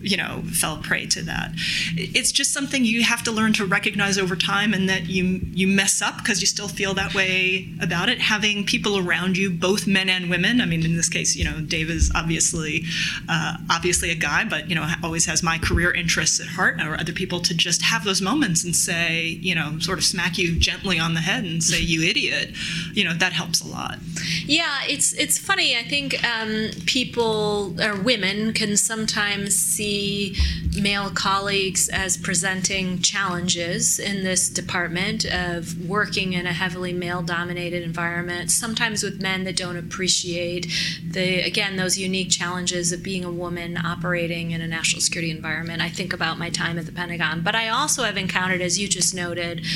you 0.00 0.16
know 0.16 0.42
fell 0.52 0.78
prey 0.78 1.06
to 1.06 1.22
that. 1.22 1.52
It's 1.96 2.32
just 2.32 2.52
something 2.52 2.84
you 2.84 3.04
have 3.04 3.22
to 3.24 3.32
learn 3.32 3.52
to 3.54 3.64
recognize 3.64 4.18
over 4.18 4.36
time 4.36 4.74
and 4.74 4.88
that 4.88 5.08
you 5.08 5.40
you 5.52 5.66
mess 5.66 6.02
up 6.02 6.18
because 6.18 6.40
you 6.40 6.46
still 6.46 6.68
feel 6.68 6.94
that 6.94 7.14
way 7.14 7.68
about 7.80 8.08
it. 8.08 8.20
Having 8.20 8.64
people 8.64 8.98
around 8.98 9.36
you 9.36 9.50
both 9.50 9.86
men 9.86 10.08
and 10.08 10.30
women 10.30 10.60
i 10.60 10.66
mean 10.66 10.84
in 10.84 10.96
this 10.96 11.08
case 11.08 11.36
you 11.36 11.44
know 11.44 11.60
dave 11.60 11.90
is 11.90 12.10
obviously 12.14 12.84
uh, 13.28 13.56
obviously 13.70 14.10
a 14.10 14.14
guy 14.14 14.44
but 14.44 14.68
you 14.68 14.74
know 14.74 14.86
always 15.02 15.26
has 15.26 15.42
my 15.42 15.58
career 15.58 15.92
interests 15.92 16.40
at 16.40 16.46
heart 16.46 16.80
or 16.80 16.98
other 16.98 17.12
people 17.12 17.40
to 17.40 17.54
just 17.54 17.82
have 17.82 18.04
those 18.04 18.20
moments 18.20 18.64
and 18.64 18.74
say 18.76 19.38
you 19.40 19.54
know 19.54 19.78
sort 19.80 19.98
of 19.98 20.04
smack 20.04 20.38
you 20.38 20.58
gently 20.58 20.98
on 20.98 21.14
the 21.14 21.20
head 21.20 21.44
and 21.44 21.62
say 21.62 21.80
you 21.80 22.02
idiot. 22.02 22.50
You 22.92 23.04
know 23.04 23.14
that 23.14 23.32
helps 23.32 23.60
a 23.60 23.68
lot. 23.68 23.98
Yeah 24.44 24.78
it's 24.86 25.12
it's 25.14 25.38
funny. 25.38 25.76
I 25.76 25.84
think 25.84 26.22
um, 26.24 26.70
people 26.86 27.74
or 27.80 28.00
women 28.00 28.52
can 28.52 28.76
sometimes 28.76 29.54
see 29.54 29.89
see 29.90 30.36
male 30.80 31.10
colleagues 31.10 31.88
as 31.88 32.16
presenting 32.16 33.00
challenges 33.00 33.98
in 33.98 34.22
this 34.22 34.48
department 34.48 35.24
of 35.24 35.88
working 35.88 36.32
in 36.32 36.46
a 36.46 36.52
heavily 36.52 36.92
male 36.92 37.22
dominated 37.22 37.82
environment, 37.82 38.50
sometimes 38.50 39.02
with 39.02 39.20
men 39.20 39.42
that 39.44 39.56
don't 39.56 39.76
appreciate 39.76 40.68
the, 41.04 41.40
again, 41.40 41.76
those 41.76 41.98
unique 41.98 42.30
challenges 42.30 42.92
of 42.92 43.02
being 43.02 43.24
a 43.24 43.30
woman 43.30 43.76
operating 43.76 44.52
in 44.52 44.60
a 44.60 44.66
national 44.66 45.00
security 45.00 45.30
environment. 45.30 45.82
I 45.82 45.88
think 45.88 46.12
about 46.12 46.38
my 46.38 46.50
time 46.50 46.78
at 46.78 46.86
the 46.86 46.92
Pentagon, 46.92 47.42
but 47.42 47.56
I 47.56 47.68
also 47.68 48.04
have 48.04 48.16
encountered, 48.16 48.60
as 48.60 48.78
you 48.78 48.86
just 48.86 49.12
noted, 49.12 49.66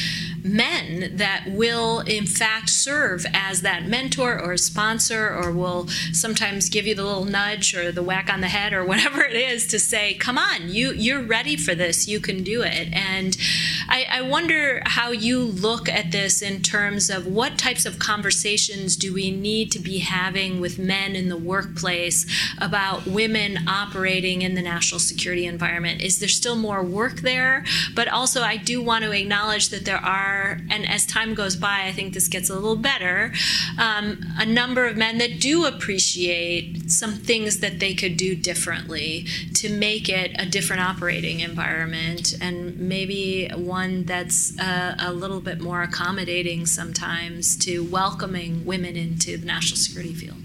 men 0.44 1.16
that 1.16 1.46
will, 1.48 2.00
in 2.00 2.26
fact, 2.26 2.70
serve 2.70 3.26
as 3.34 3.62
that 3.62 3.84
mentor 3.86 4.40
or 4.40 4.56
sponsor 4.56 5.34
or 5.34 5.50
will 5.50 5.88
sometimes 6.12 6.68
give 6.68 6.86
you 6.86 6.94
the 6.94 7.04
little 7.04 7.24
nudge 7.24 7.74
or 7.74 7.90
the 7.90 8.02
whack 8.02 8.32
on 8.32 8.42
the 8.42 8.48
head 8.48 8.72
or 8.72 8.84
whatever 8.94 9.24
it 9.24 9.34
is 9.34 9.66
to 9.66 9.78
say, 9.78 10.03
say, 10.04 10.14
"Come 10.14 10.38
on, 10.38 10.68
you 10.68 10.92
you're 10.92 11.22
ready 11.22 11.56
for 11.56 11.74
this. 11.74 12.06
You 12.06 12.20
can 12.20 12.42
do 12.42 12.62
it." 12.62 12.88
And 12.92 13.36
I, 13.88 14.06
I 14.18 14.20
wonder 14.22 14.82
how 14.84 15.10
you 15.10 15.38
look 15.40 15.88
at 15.88 16.12
this 16.12 16.42
in 16.42 16.62
terms 16.62 17.10
of 17.10 17.26
what 17.26 17.58
types 17.58 17.86
of 17.86 17.98
conversations 17.98 18.96
do 18.96 19.12
we 19.12 19.30
need 19.30 19.70
to 19.72 19.78
be 19.78 19.98
having 19.98 20.60
with 20.60 20.78
men 20.78 21.16
in 21.16 21.28
the 21.28 21.36
workplace 21.36 22.26
about 22.58 23.06
women 23.06 23.68
operating 23.68 24.42
in 24.42 24.54
the 24.54 24.62
national 24.62 24.98
security 24.98 25.46
environment. 25.46 26.02
Is 26.02 26.18
there 26.18 26.28
still 26.28 26.56
more 26.56 26.82
work 26.82 27.20
there? 27.20 27.64
But 27.94 28.08
also, 28.08 28.42
I 28.42 28.56
do 28.56 28.82
want 28.82 29.04
to 29.04 29.12
acknowledge 29.12 29.68
that 29.70 29.84
there 29.84 30.04
are, 30.04 30.60
and 30.70 30.88
as 30.88 31.06
time 31.06 31.34
goes 31.34 31.56
by, 31.56 31.84
I 31.86 31.92
think 31.92 32.14
this 32.14 32.28
gets 32.28 32.50
a 32.50 32.54
little 32.54 32.76
better. 32.76 33.32
Um, 33.78 34.24
a 34.38 34.46
number 34.46 34.86
of 34.86 34.96
men 34.96 35.18
that 35.18 35.40
do 35.40 35.64
appreciate 35.64 36.90
some 36.90 37.14
things 37.14 37.60
that 37.60 37.78
they 37.78 37.94
could 37.94 38.16
do 38.16 38.34
differently 38.34 39.26
to 39.54 39.68
make 39.68 39.93
make 39.94 40.08
it 40.08 40.34
a 40.40 40.46
different 40.46 40.82
operating 40.82 41.38
environment 41.38 42.34
and 42.40 42.76
maybe 42.80 43.48
one 43.54 44.02
that's 44.02 44.58
uh, 44.58 44.96
a 44.98 45.12
little 45.12 45.40
bit 45.40 45.60
more 45.60 45.82
accommodating 45.82 46.66
sometimes 46.66 47.56
to 47.56 47.84
welcoming 47.84 48.64
women 48.64 48.96
into 48.96 49.36
the 49.36 49.46
national 49.46 49.76
security 49.76 50.12
field. 50.12 50.36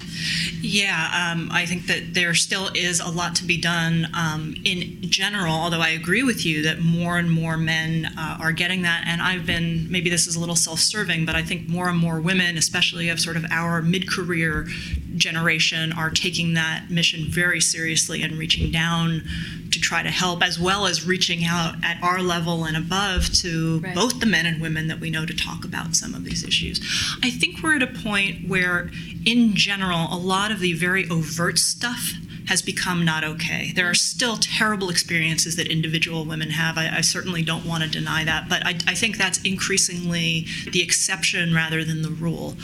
Yeah, 0.62 1.32
um, 1.32 1.50
I 1.52 1.66
think 1.66 1.88
that 1.88 2.14
there 2.14 2.36
still 2.36 2.70
is 2.76 3.00
a 3.00 3.10
lot 3.10 3.36
to 3.38 3.44
be 3.44 3.60
done 3.60 4.08
um, 4.14 4.54
in 4.66 5.02
general, 5.02 5.54
although 5.54 5.82
I 5.82 5.90
agree 5.90 6.22
with 6.22 6.46
you 6.46 6.62
that 6.64 6.80
more 6.80 7.18
and 7.18 7.32
more 7.32 7.58
men 7.58 8.06
uh, 8.18 8.38
are 8.40 8.52
getting 8.52 8.84
that. 8.84 9.06
And 9.08 9.20
I've 9.20 9.48
been, 9.48 9.92
maybe 9.92 10.12
this 10.12 10.28
is 10.28 10.36
a 10.36 10.40
little 10.40 10.56
self 10.56 10.80
serving, 10.80 11.26
but 11.26 11.36
I 11.36 11.42
think 11.42 11.68
more 11.68 11.90
and 11.90 11.98
more 11.98 12.22
women, 12.22 12.56
especially 12.56 13.10
of 13.10 13.20
sort 13.20 13.36
of 13.36 13.46
our 13.50 13.82
mid 13.82 14.08
career 14.08 14.68
generation, 15.16 15.92
are 15.94 16.12
taking 16.12 16.54
that 16.54 16.92
mission 16.92 17.26
very 17.28 17.62
seriously 17.62 18.22
and 18.22 18.34
reaching 18.34 18.72
down 18.72 19.24
to 19.72 19.80
try 19.80 20.04
to 20.04 20.10
help, 20.10 20.44
as 20.44 20.60
well 20.60 20.86
as 20.88 21.06
reaching 21.06 21.46
out 21.46 21.76
at 21.84 22.02
our 22.04 22.22
level 22.22 22.66
and 22.66 22.76
above 22.76 23.32
to 23.42 23.80
right. 23.80 23.96
both 23.96 24.20
the 24.20 24.26
men 24.26 24.46
and 24.46 24.62
women 24.62 24.88
that 24.88 25.00
we 25.00 25.10
know 25.10 25.26
to 25.26 25.36
talk 25.36 25.64
about 25.64 25.96
some 25.96 26.14
of 26.14 26.24
these 26.24 26.44
issues. 26.44 26.80
I 27.24 27.30
think 27.30 27.62
we're 27.62 27.76
at 27.76 27.84
a 27.84 27.88
point 27.88 28.48
where, 28.48 28.90
in 29.26 29.56
general, 29.56 30.08
a 30.12 30.18
lot 30.18 30.52
of 30.52 30.60
the 30.60 30.74
very 30.74 31.08
overt 31.10 31.60
stuff 31.60 32.14
has 32.50 32.64
become 32.64 33.06
not 33.06 33.24
okay. 33.24 33.72
There 33.76 33.88
are 33.88 33.94
still 33.94 34.36
terrible 34.36 34.90
experiences 34.90 35.56
that 35.56 35.68
individual 35.68 36.26
women 36.26 36.50
have. 36.50 36.80
I, 36.80 36.98
I 36.98 37.02
certainly 37.02 37.44
don't 37.44 37.64
want 37.64 37.84
to 37.84 37.90
deny 37.90 38.24
that, 38.24 38.50
but 38.50 38.66
I, 38.66 38.72
I, 38.88 38.96
think 38.96 39.18
that's 39.18 39.40
increasingly 39.44 40.48
the 40.72 40.82
exception 40.82 41.54
rather 41.54 41.84
than 41.84 42.02
the 42.02 42.10
rule. 42.10 42.56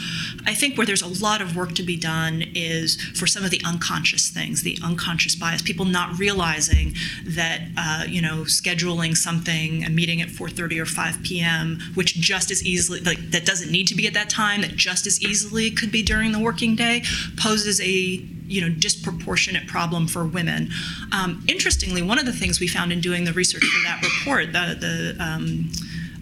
I 0.44 0.56
think 0.56 0.76
where 0.76 0.88
there's 0.88 1.04
a 1.04 1.24
lot 1.24 1.40
of 1.40 1.56
work 1.56 1.76
to 1.76 1.84
be 1.84 1.98
done 1.98 2.46
is 2.56 3.00
for 3.14 3.28
some 3.28 3.44
of 3.46 3.52
the 3.52 3.62
unconscious 3.64 4.30
things, 4.30 4.64
the 4.64 4.80
unconscious 4.84 5.36
bias, 5.36 5.62
people 5.62 5.86
not 5.86 6.18
realizing 6.18 6.96
that 7.24 7.62
uh, 7.78 8.06
you 8.08 8.24
know 8.24 8.38
scheduling 8.46 9.16
something, 9.16 9.84
a 9.84 9.90
meeting 9.92 10.20
at 10.20 10.30
4:30 10.30 10.80
or 10.80 10.88
5 10.88 11.22
p.m., 11.22 11.80
which 11.94 12.16
just 12.16 12.50
as 12.50 12.66
easily 12.66 13.02
like 13.02 13.20
that 13.30 13.46
doesn't 13.46 13.72
need 13.72 13.88
to 13.90 13.96
be 13.96 14.08
at 14.08 14.16
that 14.16 14.32
time, 14.32 14.62
that 14.62 14.76
just 14.76 15.06
as 15.06 15.22
easily 15.22 15.70
could 15.70 15.92
be 15.92 16.02
during 16.02 16.32
the 16.32 16.40
working 16.40 16.76
day, 16.76 17.04
poses 17.38 17.80
a 17.82 18.26
you 18.48 18.62
know 18.62 18.70
disproportionate 18.70 19.68
problem 19.68 20.08
for 20.08 20.26
women. 20.26 20.70
Um, 21.12 21.44
interestingly, 21.48 22.02
one 22.02 22.20
of 22.20 22.26
the 22.26 22.34
things 22.34 22.60
we 22.60 22.68
found 22.68 22.92
in 22.92 23.02
doing 23.02 23.24
the 23.24 23.34
research 23.34 23.64
for 23.64 23.84
that 23.88 24.02
report, 24.04 24.54
the 24.54 24.76
the 24.80 25.24
um, 25.24 25.72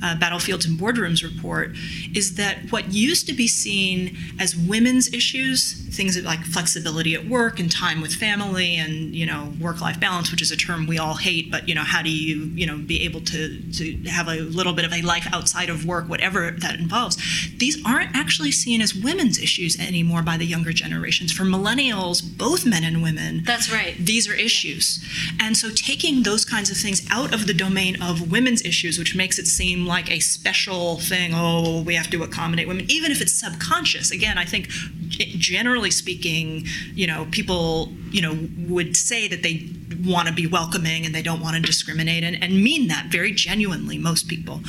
uh, 0.04 0.16
Battlefields 0.16 0.66
and 0.66 0.78
Boardrooms 0.78 1.24
report, 1.24 1.72
is 2.14 2.36
that 2.36 2.72
what 2.72 2.94
used 2.94 3.26
to 3.28 3.34
be 3.34 3.48
seen 3.48 4.18
as 4.40 4.56
women's 4.56 5.12
issues, 5.14 5.74
things 5.96 6.22
like 6.24 6.42
flexibility 6.42 7.16
at 7.16 7.28
work 7.28 7.60
and 7.60 7.72
time 7.72 8.02
with 8.02 8.14
family 8.14 8.76
and 8.76 9.16
you 9.16 9.26
know 9.26 9.54
work-life 9.60 10.00
balance, 10.00 10.30
which 10.32 10.42
is 10.42 10.52
a 10.52 10.58
term 10.58 10.86
we 10.88 11.00
all 11.00 11.16
hate, 11.16 11.50
but 11.50 11.68
you 11.70 11.76
know 11.76 11.84
how 11.84 12.02
do 12.02 12.10
you 12.10 12.52
you 12.54 12.66
know 12.66 12.78
be 12.78 13.04
able 13.04 13.22
to 13.22 13.62
to 13.72 13.98
have 14.10 14.28
a 14.28 14.42
little 14.42 14.74
bit 14.74 14.86
of 14.86 14.94
a 14.94 15.02
life 15.02 15.28
outside 15.32 15.70
of 15.70 15.86
work, 15.86 16.10
whatever 16.10 16.52
that 16.52 16.76
involves. 16.76 17.16
These 17.58 17.84
aren't 17.86 18.16
actually 18.16 18.52
seen 18.52 18.82
as 18.82 18.94
women's 18.94 19.40
issues 19.40 19.80
anymore 19.80 20.22
by 20.22 20.38
the 20.38 20.46
younger 20.46 20.74
generations. 20.74 21.32
For 21.32 21.44
millennials, 21.44 22.22
both 22.38 22.66
men 22.66 22.84
and 22.84 23.02
women, 23.02 23.44
that's 23.46 23.72
right. 23.72 23.96
These 23.98 24.28
are 24.28 24.36
issues, 24.36 25.04
and 25.40 25.56
so 25.56 25.70
taking 25.70 26.24
those 26.24 26.44
kinds 26.44 26.70
of 26.70 26.78
things 26.78 27.06
out 27.10 27.34
of 27.34 27.48
the 27.48 27.54
domain 27.54 28.02
of 28.02 28.32
women's 28.32 28.62
issues, 28.64 28.98
which 29.00 29.16
makes 29.16 29.40
it 29.40 29.48
seem 29.48 29.86
like 29.86 29.93
a 30.10 30.20
special 30.20 30.98
thing. 31.00 31.32
Oh, 31.34 31.82
we 31.84 31.96
have 31.96 32.10
to 32.12 32.24
accommodate 32.24 32.68
women, 32.68 32.90
even 32.90 33.12
if 33.12 33.22
it's 33.22 33.34
subconscious. 33.34 34.12
Again, 34.12 34.38
I 34.38 34.46
think 34.46 34.70
generally 35.08 35.92
speaking, 35.92 36.66
you 36.94 37.08
know, 37.08 37.28
people, 37.32 37.90
you 38.12 38.22
know, 38.22 38.48
would 38.68 38.96
say 38.98 39.28
that 39.28 39.44
they 39.44 39.70
want 40.06 40.28
to 40.28 40.34
be 40.34 40.48
welcoming 40.48 41.06
and 41.06 41.14
they 41.14 41.22
don't 41.22 41.40
want 41.40 41.56
to 41.56 41.62
discriminate 41.62 42.24
and, 42.24 42.42
and 42.44 42.64
mean 42.64 42.88
that 42.88 43.08
very 43.08 43.32
genuinely, 43.32 43.98
most 43.98 44.28
people. 44.28 44.62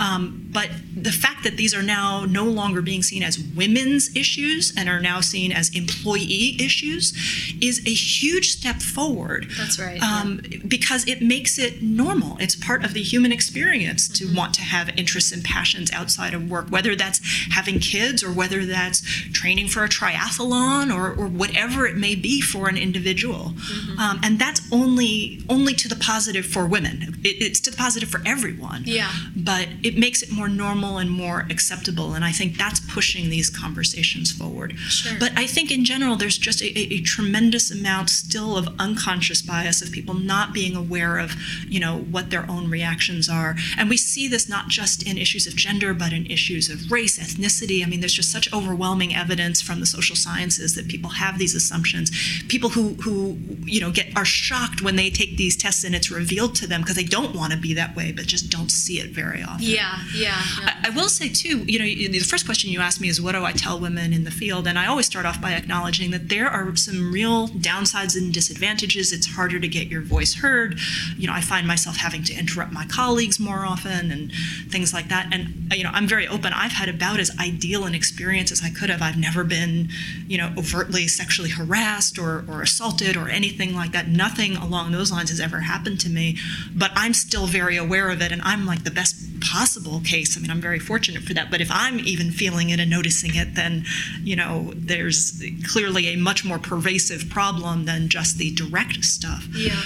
Um, 0.00 0.47
but 0.50 0.70
the 0.96 1.12
fact 1.12 1.44
that 1.44 1.56
these 1.56 1.74
are 1.74 1.82
now 1.82 2.24
no 2.24 2.44
longer 2.44 2.80
being 2.80 3.02
seen 3.02 3.22
as 3.22 3.38
women's 3.38 4.14
issues 4.16 4.72
and 4.76 4.88
are 4.88 5.00
now 5.00 5.20
seen 5.20 5.52
as 5.52 5.74
employee 5.76 6.56
issues 6.58 7.12
is 7.60 7.80
a 7.86 7.92
huge 7.92 8.50
step 8.50 8.76
forward. 8.76 9.46
That's 9.56 9.78
right. 9.78 10.02
Um, 10.02 10.40
yeah. 10.48 10.58
Because 10.66 11.06
it 11.06 11.20
makes 11.20 11.58
it 11.58 11.82
normal. 11.82 12.38
It's 12.38 12.56
part 12.56 12.84
of 12.84 12.94
the 12.94 13.02
human 13.02 13.30
experience 13.32 14.08
to 14.08 14.24
mm-hmm. 14.24 14.36
want 14.36 14.54
to 14.54 14.62
have 14.62 14.88
interests 14.96 15.32
and 15.32 15.44
passions 15.44 15.92
outside 15.92 16.34
of 16.34 16.50
work, 16.50 16.68
whether 16.68 16.96
that's 16.96 17.20
having 17.52 17.78
kids 17.78 18.24
or 18.24 18.32
whether 18.32 18.64
that's 18.64 19.00
training 19.32 19.68
for 19.68 19.84
a 19.84 19.88
triathlon 19.88 20.94
or, 20.94 21.10
or 21.10 21.26
whatever 21.26 21.86
it 21.86 21.96
may 21.96 22.14
be 22.14 22.40
for 22.40 22.68
an 22.68 22.76
individual. 22.76 23.52
Mm-hmm. 23.54 23.98
Um, 23.98 24.20
and 24.22 24.38
that's 24.38 24.60
only 24.72 25.42
only 25.48 25.74
to 25.74 25.88
the 25.88 25.96
positive 25.96 26.46
for 26.46 26.66
women. 26.66 27.18
It, 27.22 27.42
it's 27.42 27.60
to 27.60 27.70
the 27.70 27.76
positive 27.76 28.08
for 28.08 28.20
everyone. 28.24 28.82
Yeah. 28.86 29.12
But 29.36 29.68
it 29.82 29.98
makes 29.98 30.22
it 30.22 30.30
more 30.38 30.48
normal 30.48 30.98
and 30.98 31.10
more 31.10 31.46
acceptable. 31.50 32.14
And 32.14 32.24
I 32.24 32.32
think 32.32 32.56
that's 32.56 32.80
pushing 32.80 33.28
these 33.28 33.50
conversations 33.50 34.30
forward. 34.32 34.78
Sure. 34.78 35.18
But 35.18 35.32
I 35.36 35.46
think 35.46 35.70
in 35.70 35.84
general, 35.84 36.16
there's 36.16 36.38
just 36.38 36.62
a, 36.62 36.78
a, 36.78 36.94
a 36.94 37.00
tremendous 37.00 37.70
amount 37.70 38.08
still 38.10 38.56
of 38.56 38.68
unconscious 38.78 39.42
bias 39.42 39.82
of 39.82 39.90
people 39.90 40.14
not 40.14 40.54
being 40.54 40.76
aware 40.76 41.18
of, 41.18 41.34
you 41.66 41.80
know, 41.80 41.98
what 41.98 42.30
their 42.30 42.48
own 42.48 42.70
reactions 42.70 43.28
are. 43.28 43.56
And 43.76 43.90
we 43.90 43.96
see 43.96 44.28
this 44.28 44.48
not 44.48 44.68
just 44.68 45.02
in 45.02 45.18
issues 45.18 45.46
of 45.46 45.56
gender, 45.56 45.92
but 45.92 46.12
in 46.12 46.26
issues 46.26 46.70
of 46.70 46.90
race, 46.90 47.18
ethnicity. 47.18 47.84
I 47.84 47.88
mean, 47.88 48.00
there's 48.00 48.14
just 48.14 48.32
such 48.32 48.52
overwhelming 48.52 49.14
evidence 49.14 49.60
from 49.60 49.80
the 49.80 49.86
social 49.86 50.16
sciences 50.16 50.74
that 50.76 50.88
people 50.88 51.10
have 51.10 51.38
these 51.38 51.54
assumptions. 51.54 52.10
People 52.48 52.70
who, 52.70 52.94
who 53.02 53.36
you 53.64 53.80
know, 53.80 53.90
get 53.90 54.16
are 54.16 54.24
shocked 54.24 54.82
when 54.82 54.96
they 54.96 55.10
take 55.10 55.36
these 55.36 55.56
tests 55.56 55.84
and 55.84 55.94
it's 55.94 56.10
revealed 56.10 56.54
to 56.56 56.66
them 56.66 56.82
because 56.82 56.96
they 56.96 57.04
don't 57.04 57.34
want 57.34 57.52
to 57.52 57.58
be 57.58 57.74
that 57.74 57.96
way, 57.96 58.12
but 58.12 58.26
just 58.26 58.50
don't 58.50 58.70
see 58.70 59.00
it 59.00 59.10
very 59.10 59.42
often. 59.42 59.66
Yeah, 59.66 59.98
yeah. 60.14 60.27
I, 60.34 60.86
I, 60.86 60.90
will 60.90 61.08
say 61.08 61.28
too, 61.28 61.58
you 61.64 61.78
know, 61.78 61.84
the 61.84 62.18
first 62.20 62.44
question 62.44 62.70
you 62.70 62.80
asked 62.80 63.00
me 63.00 63.08
is 63.08 63.20
what 63.20 63.32
do 63.32 63.44
I 63.44 63.52
tell 63.52 63.78
women 63.78 64.12
in 64.12 64.24
the 64.24 64.30
field, 64.30 64.66
and 64.66 64.78
I 64.78 64.86
always 64.86 65.06
start 65.06 65.26
off 65.26 65.40
by 65.40 65.52
acknowledging 65.52 66.10
that 66.10 66.28
there 66.28 66.48
are 66.48 66.74
some 66.76 67.12
real 67.12 67.48
downsides 67.48 68.16
and 68.16 68.32
disadvantages. 68.32 69.12
It's 69.12 69.26
harder 69.26 69.58
to 69.60 69.68
get 69.68 69.88
your 69.88 70.02
voice 70.02 70.34
heard. 70.34 70.78
You 71.16 71.26
know, 71.26 71.32
I 71.32 71.40
find 71.40 71.66
myself 71.66 71.96
having 71.96 72.22
to 72.24 72.34
interrupt 72.34 72.72
my 72.72 72.86
colleagues 72.86 73.38
more 73.38 73.64
often 73.64 74.10
and 74.10 74.32
things 74.70 74.92
like 74.92 75.08
that. 75.08 75.28
And 75.32 75.72
you 75.72 75.84
know, 75.84 75.90
I'm 75.92 76.06
very 76.06 76.26
open. 76.26 76.52
I've 76.52 76.72
had 76.72 76.88
about 76.88 77.20
as 77.20 77.30
ideal 77.38 77.84
an 77.84 77.94
experience 77.94 78.52
as 78.52 78.62
I 78.62 78.70
could 78.70 78.90
have. 78.90 79.02
I've 79.02 79.18
never 79.18 79.44
been, 79.44 79.88
you 80.26 80.38
know, 80.38 80.52
overtly 80.56 81.08
sexually 81.08 81.50
harassed 81.50 82.18
or, 82.18 82.44
or 82.48 82.62
assaulted 82.62 83.16
or 83.16 83.28
anything 83.28 83.74
like 83.74 83.92
that. 83.92 84.08
Nothing 84.08 84.56
along 84.56 84.92
those 84.92 85.12
lines 85.12 85.30
has 85.30 85.40
ever 85.40 85.60
happened 85.60 86.00
to 86.00 86.08
me. 86.08 86.36
But 86.74 86.90
I'm 86.94 87.14
still 87.14 87.46
very 87.46 87.76
aware 87.76 88.10
of 88.10 88.22
it, 88.22 88.32
and 88.32 88.42
I'm 88.42 88.66
like 88.66 88.84
the 88.84 88.90
best 88.90 89.16
possible 89.40 90.00
case. 90.00 90.17
I 90.36 90.40
mean, 90.40 90.50
I'm 90.50 90.60
very 90.60 90.78
fortunate 90.78 91.22
for 91.22 91.34
that. 91.34 91.50
But 91.50 91.60
if 91.60 91.70
I'm 91.70 91.98
even 92.00 92.30
feeling 92.30 92.70
it 92.70 92.80
and 92.80 92.90
noticing 92.90 93.34
it, 93.34 93.54
then, 93.54 93.84
you 94.22 94.36
know, 94.36 94.72
there's 94.74 95.42
clearly 95.66 96.08
a 96.08 96.16
much 96.16 96.44
more 96.44 96.58
pervasive 96.58 97.28
problem 97.30 97.84
than 97.84 98.08
just 98.08 98.38
the 98.38 98.52
direct 98.52 99.04
stuff. 99.04 99.46
Yeah. 99.52 99.80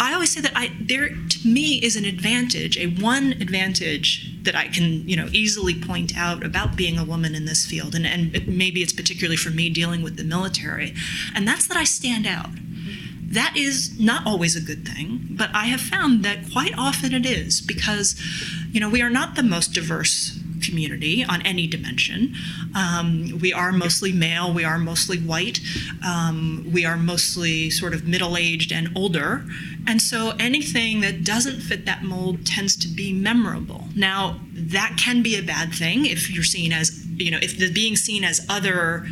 I 0.00 0.14
always 0.14 0.32
say 0.32 0.40
that 0.40 0.52
I 0.54 0.70
there 0.80 1.08
to 1.08 1.48
me 1.48 1.82
is 1.82 1.96
an 1.96 2.04
advantage, 2.04 2.78
a 2.78 2.86
one 2.86 3.32
advantage 3.32 4.32
that 4.44 4.54
I 4.54 4.68
can 4.68 5.08
you 5.08 5.16
know 5.16 5.28
easily 5.32 5.74
point 5.74 6.16
out 6.16 6.44
about 6.44 6.76
being 6.76 6.98
a 6.98 7.04
woman 7.04 7.34
in 7.34 7.46
this 7.46 7.66
field, 7.66 7.94
and 7.94 8.06
and 8.06 8.46
maybe 8.46 8.82
it's 8.82 8.92
particularly 8.92 9.36
for 9.36 9.50
me 9.50 9.70
dealing 9.70 10.02
with 10.02 10.16
the 10.16 10.24
military, 10.24 10.94
and 11.34 11.48
that's 11.48 11.66
that 11.66 11.76
I 11.76 11.84
stand 11.84 12.26
out. 12.26 12.50
That 13.28 13.56
is 13.56 13.98
not 14.00 14.26
always 14.26 14.56
a 14.56 14.60
good 14.60 14.88
thing, 14.88 15.26
but 15.30 15.50
I 15.54 15.66
have 15.66 15.80
found 15.80 16.24
that 16.24 16.50
quite 16.50 16.72
often 16.76 17.12
it 17.12 17.26
is 17.26 17.60
because, 17.60 18.20
you 18.72 18.80
know, 18.80 18.88
we 18.88 19.02
are 19.02 19.10
not 19.10 19.34
the 19.34 19.42
most 19.42 19.74
diverse 19.74 20.38
community 20.62 21.24
on 21.24 21.42
any 21.42 21.66
dimension. 21.66 22.34
Um, 22.74 23.38
we 23.40 23.52
are 23.52 23.70
mostly 23.70 24.12
male, 24.12 24.52
we 24.52 24.64
are 24.64 24.78
mostly 24.78 25.18
white, 25.18 25.60
um, 26.04 26.68
we 26.72 26.84
are 26.84 26.96
mostly 26.96 27.70
sort 27.70 27.94
of 27.94 28.06
middle 28.06 28.36
aged 28.36 28.72
and 28.72 28.90
older. 28.96 29.44
And 29.86 30.00
so 30.00 30.34
anything 30.38 31.00
that 31.00 31.24
doesn't 31.24 31.60
fit 31.60 31.86
that 31.86 32.02
mold 32.02 32.46
tends 32.46 32.76
to 32.76 32.88
be 32.88 33.12
memorable. 33.12 33.84
Now, 33.94 34.40
that 34.52 34.98
can 35.02 35.22
be 35.22 35.36
a 35.36 35.42
bad 35.42 35.72
thing 35.72 36.06
if 36.06 36.30
you're 36.30 36.44
seen 36.44 36.72
as, 36.72 37.04
you 37.16 37.30
know, 37.30 37.38
if 37.42 37.58
the 37.58 37.72
being 37.72 37.96
seen 37.96 38.24
as 38.24 38.44
other 38.48 39.06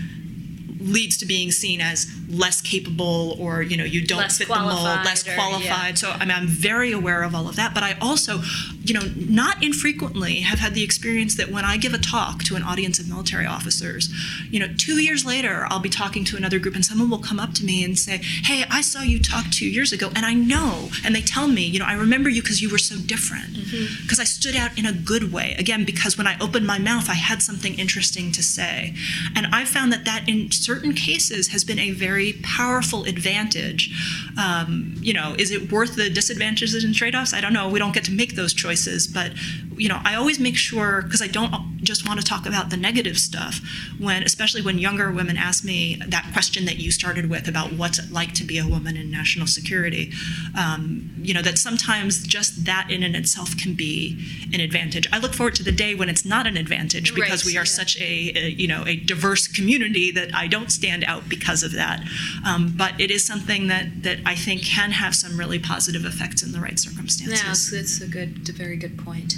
leads 0.78 1.16
to 1.18 1.26
being 1.26 1.50
seen 1.50 1.80
as 1.80 2.06
less 2.28 2.61
capable 2.61 3.37
or 3.40 3.62
you 3.62 3.76
know 3.76 3.85
you 3.85 4.04
don't 4.04 4.18
less 4.18 4.38
fit 4.38 4.49
the 4.49 4.54
mold 4.54 4.83
less 5.04 5.26
or, 5.26 5.35
qualified 5.35 5.90
yeah. 5.90 5.95
so 5.95 6.11
I 6.11 6.21
mean, 6.21 6.33
i'm 6.33 6.47
very 6.47 6.92
aware 6.92 7.23
of 7.23 7.35
all 7.35 7.49
of 7.49 7.56
that 7.56 7.75
but 7.75 7.83
i 7.83 7.97
also 8.00 8.40
you 8.83 8.95
know 8.95 9.02
not 9.16 9.62
infrequently 9.62 10.40
have 10.40 10.59
had 10.59 10.75
the 10.75 10.83
experience 10.83 11.37
that 11.37 11.50
when 11.50 11.64
i 11.64 11.76
give 11.76 11.95
a 11.95 11.99
talk 11.99 12.42
to 12.45 12.56
an 12.56 12.62
audience 12.62 12.99
of 12.99 13.09
military 13.09 13.47
officers 13.47 14.12
you 14.50 14.59
know 14.59 14.68
two 14.76 15.00
years 15.02 15.25
later 15.25 15.66
i'll 15.71 15.80
be 15.80 15.88
talking 15.88 16.25
to 16.25 16.37
another 16.37 16.59
group 16.59 16.75
and 16.75 16.85
someone 16.85 17.11
will 17.11 17.18
come 17.18 17.38
up 17.38 17.52
to 17.54 17.64
me 17.64 17.85
and 17.85 17.99
say 17.99 18.18
hey 18.45 18.64
i 18.71 18.80
saw 18.80 19.02
you 19.02 19.21
talk 19.21 19.49
two 19.50 19.68
years 19.68 19.92
ago 19.92 20.11
and 20.16 20.26
i 20.26 20.35
know 20.35 20.88
and 21.04 21.14
they 21.14 21.23
tell 21.23 21.49
me 21.49 21.64
you 21.64 21.78
know 21.78 21.87
i 21.87 21.95
remember 21.95 22.28
you 22.28 22.42
because 22.42 22.61
you 22.61 22.71
were 22.71 22.78
so 22.78 22.97
different 22.97 23.54
because 23.54 23.73
mm-hmm. 23.73 24.21
i 24.21 24.25
stood 24.25 24.56
out 24.56 24.76
in 24.78 24.87
a 24.87 24.92
good 24.92 25.33
way 25.33 25.54
again 25.59 25.85
because 25.85 26.18
when 26.18 26.26
i 26.26 26.37
opened 26.40 26.66
my 26.66 26.78
mouth 26.78 27.09
i 27.09 27.14
had 27.14 27.42
something 27.42 27.78
interesting 27.78 28.33
to 28.33 28.42
say 28.42 28.95
and 29.35 29.47
i 29.52 29.64
found 29.64 29.92
that 29.92 30.04
that 30.04 30.28
in 30.28 30.50
certain 30.50 30.92
cases 30.92 31.49
has 31.49 31.64
been 31.64 31.78
a 31.78 31.90
very 31.90 32.15
powerful 32.42 33.04
advantage. 33.04 33.90
Um, 34.38 34.94
you 35.00 35.12
know, 35.12 35.35
is 35.38 35.50
it 35.50 35.70
worth 35.73 35.96
the 35.96 36.11
disadvantages 36.11 36.85
and 36.85 36.94
trade 36.94 37.14
offs? 37.14 37.32
I 37.32 37.40
don't 37.40 37.52
know. 37.52 37.68
We 37.68 37.78
don't 37.78 37.94
get 37.94 38.04
to 38.04 38.12
make 38.12 38.37
those 38.37 38.52
choices, 38.52 39.06
but 39.06 39.32
you 39.76 39.88
know, 39.88 40.00
I 40.04 40.14
always 40.14 40.40
make 40.40 40.56
sure 40.56 41.02
because 41.02 41.23
I 41.23 41.28
don't 41.28 41.52
just 41.83 42.06
want 42.06 42.21
to 42.21 42.26
talk 42.26 42.47
about 42.47 42.71
the 42.71 42.76
negative 42.76 43.16
stuff 43.16 43.61
when, 43.99 44.23
especially 44.23 44.62
when 44.62 44.78
younger 44.78 45.11
women 45.11 45.37
ask 45.37 45.64
me 45.64 46.00
that 46.06 46.30
question 46.33 46.64
that 46.64 46.76
you 46.76 46.90
started 46.90 47.28
with 47.28 47.49
about 47.49 47.73
what's 47.73 47.99
it 47.99 48.11
like 48.11 48.33
to 48.35 48.45
be 48.45 48.59
a 48.59 48.66
woman 48.66 48.97
in 48.97 49.11
national 49.11 49.47
security. 49.47 50.12
Um, 50.59 51.11
you 51.18 51.35
know, 51.35 51.42
that 51.42 51.59
sometimes 51.59 52.25
just 52.26 52.64
that 52.64 52.90
in 52.90 53.02
and 53.02 53.14
itself 53.16 53.56
can 53.56 53.75
be 53.75 54.18
an 54.52 54.61
advantage. 54.61 55.09
I 55.12 55.18
look 55.18 55.35
forward 55.35 55.54
to 55.56 55.62
the 55.62 55.73
day 55.73 55.95
when 55.95 56.09
it's 56.09 56.25
not 56.25 56.47
an 56.47 56.56
advantage 56.56 57.14
because 57.14 57.45
right, 57.45 57.52
we 57.52 57.59
are 57.59 57.61
yeah. 57.61 57.64
such 57.64 58.00
a, 58.00 58.33
a, 58.37 58.49
you 58.50 58.68
know 58.68 58.85
a 58.87 58.97
diverse 58.97 59.49
community 59.49 60.11
that 60.12 60.35
I 60.35 60.47
don't 60.47 60.71
stand 60.71 61.04
out 61.04 61.28
because 61.28 61.62
of 61.62 61.73
that. 61.73 62.02
Um, 62.47 62.75
but 62.76 62.99
it 63.00 63.11
is 63.11 63.25
something 63.25 63.68
that 63.68 64.02
that 64.02 64.18
I 64.25 64.35
think 64.35 64.62
can 64.62 64.92
have 64.92 65.14
some 65.14 65.38
really 65.38 65.59
positive 65.59 66.04
effects 66.04 66.42
in 66.42 66.52
the 66.52 66.61
right 66.61 66.78
circumstances. 66.78 67.73
Yeah, 67.73 67.78
that's 67.78 68.00
a 68.00 68.09
good, 68.09 68.49
a 68.49 68.52
very 68.52 68.76
good 68.76 68.99
point. 68.99 69.35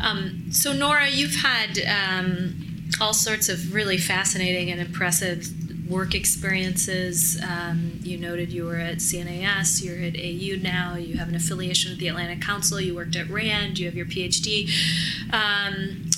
Um, 0.00 0.46
so, 0.50 0.72
Nora, 0.72 1.08
you've 1.08 1.36
had 1.36 1.73
um, 1.86 2.88
all 3.00 3.14
sorts 3.14 3.48
of 3.48 3.74
really 3.74 3.98
fascinating 3.98 4.70
and 4.70 4.80
impressive 4.80 5.46
work 5.88 6.14
experiences. 6.14 7.40
Um, 7.42 7.98
you 8.02 8.16
noted 8.16 8.52
you 8.52 8.64
were 8.64 8.76
at 8.76 8.96
CNAS, 8.98 9.84
you're 9.84 9.98
at 9.98 10.16
AU 10.16 10.62
now, 10.62 10.96
you 10.96 11.16
have 11.16 11.28
an 11.28 11.34
affiliation 11.34 11.90
with 11.90 12.00
the 12.00 12.08
Atlantic 12.08 12.40
Council, 12.40 12.80
you 12.80 12.94
worked 12.94 13.16
at 13.16 13.28
RAND, 13.28 13.78
you 13.78 13.86
have 13.86 13.94
your 13.94 14.06
PhD. 14.06 14.70
Um, 15.32 16.10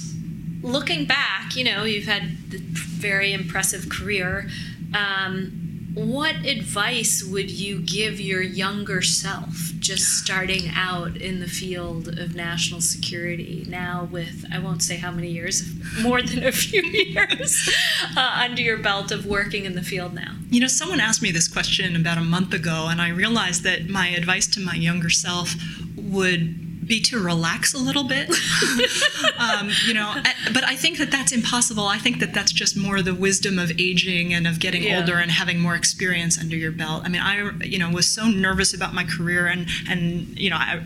looking 0.62 1.04
back, 1.04 1.56
you 1.56 1.64
know, 1.64 1.84
you've 1.84 2.06
had 2.06 2.22
a 2.52 2.58
very 2.58 3.32
impressive 3.32 3.88
career. 3.88 4.48
Um, 4.94 5.65
what 5.96 6.44
advice 6.44 7.24
would 7.24 7.50
you 7.50 7.80
give 7.80 8.20
your 8.20 8.42
younger 8.42 9.00
self 9.00 9.72
just 9.78 10.04
starting 10.18 10.70
out 10.74 11.16
in 11.16 11.40
the 11.40 11.46
field 11.46 12.18
of 12.18 12.34
national 12.34 12.82
security 12.82 13.64
now 13.66 14.06
with 14.12 14.44
i 14.52 14.58
won't 14.58 14.82
say 14.82 14.96
how 14.96 15.10
many 15.10 15.28
years 15.28 15.62
more 16.02 16.20
than 16.20 16.44
a 16.44 16.52
few 16.52 16.82
years 16.82 17.74
uh, 18.14 18.42
under 18.44 18.60
your 18.60 18.76
belt 18.76 19.10
of 19.10 19.24
working 19.24 19.64
in 19.64 19.74
the 19.74 19.82
field 19.82 20.12
now? 20.12 20.34
You 20.50 20.60
know 20.60 20.66
someone 20.66 21.00
asked 21.00 21.22
me 21.22 21.30
this 21.30 21.48
question 21.48 21.96
about 21.96 22.18
a 22.18 22.22
month 22.22 22.52
ago 22.52 22.88
and 22.90 23.00
i 23.00 23.08
realized 23.08 23.62
that 23.62 23.88
my 23.88 24.08
advice 24.08 24.46
to 24.48 24.60
my 24.60 24.74
younger 24.74 25.08
self 25.08 25.54
would 25.96 26.65
be 26.86 27.00
to 27.02 27.18
relax 27.18 27.74
a 27.74 27.78
little 27.78 28.04
bit. 28.04 28.30
um, 29.38 29.70
you 29.86 29.94
know, 29.94 30.14
but 30.52 30.64
I 30.64 30.76
think 30.76 30.98
that 30.98 31.10
that's 31.10 31.32
impossible. 31.32 31.86
I 31.86 31.98
think 31.98 32.20
that 32.20 32.32
that's 32.32 32.52
just 32.52 32.76
more 32.76 33.02
the 33.02 33.14
wisdom 33.14 33.58
of 33.58 33.72
aging 33.78 34.32
and 34.32 34.46
of 34.46 34.60
getting 34.60 34.84
yeah. 34.84 35.00
older 35.00 35.16
and 35.16 35.30
having 35.30 35.58
more 35.58 35.74
experience 35.74 36.38
under 36.38 36.56
your 36.56 36.72
belt. 36.72 37.02
I 37.04 37.08
mean, 37.08 37.22
I 37.22 37.50
you 37.64 37.78
know 37.78 37.90
was 37.90 38.08
so 38.08 38.26
nervous 38.26 38.74
about 38.74 38.94
my 38.94 39.04
career 39.04 39.46
and 39.46 39.66
and 39.88 40.38
you 40.38 40.50
know 40.50 40.56
I, 40.56 40.82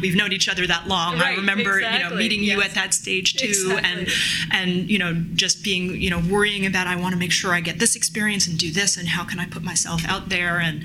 we've 0.00 0.16
known 0.16 0.32
each 0.32 0.48
other 0.48 0.66
that 0.66 0.88
long. 0.88 1.14
Right, 1.14 1.34
I 1.34 1.36
remember 1.36 1.78
exactly. 1.78 2.02
you 2.02 2.10
know 2.10 2.16
meeting 2.16 2.42
yes. 2.42 2.56
you 2.56 2.62
at 2.62 2.74
that 2.74 2.94
stage 2.94 3.34
too, 3.34 3.46
exactly. 3.46 3.90
and 3.90 4.08
and 4.52 4.90
you 4.90 4.98
know 4.98 5.14
just 5.34 5.64
being 5.64 6.00
you 6.00 6.10
know 6.10 6.20
worrying 6.30 6.66
about 6.66 6.86
I 6.86 6.96
want 6.96 7.12
to 7.12 7.18
make 7.18 7.32
sure 7.32 7.52
I 7.54 7.60
get 7.60 7.78
this 7.78 7.96
experience 7.96 8.46
and 8.46 8.58
do 8.58 8.70
this 8.70 8.96
and 8.96 9.08
how 9.08 9.24
can 9.24 9.38
I 9.38 9.46
put 9.46 9.62
myself 9.62 10.04
out 10.06 10.28
there 10.28 10.60
and 10.60 10.84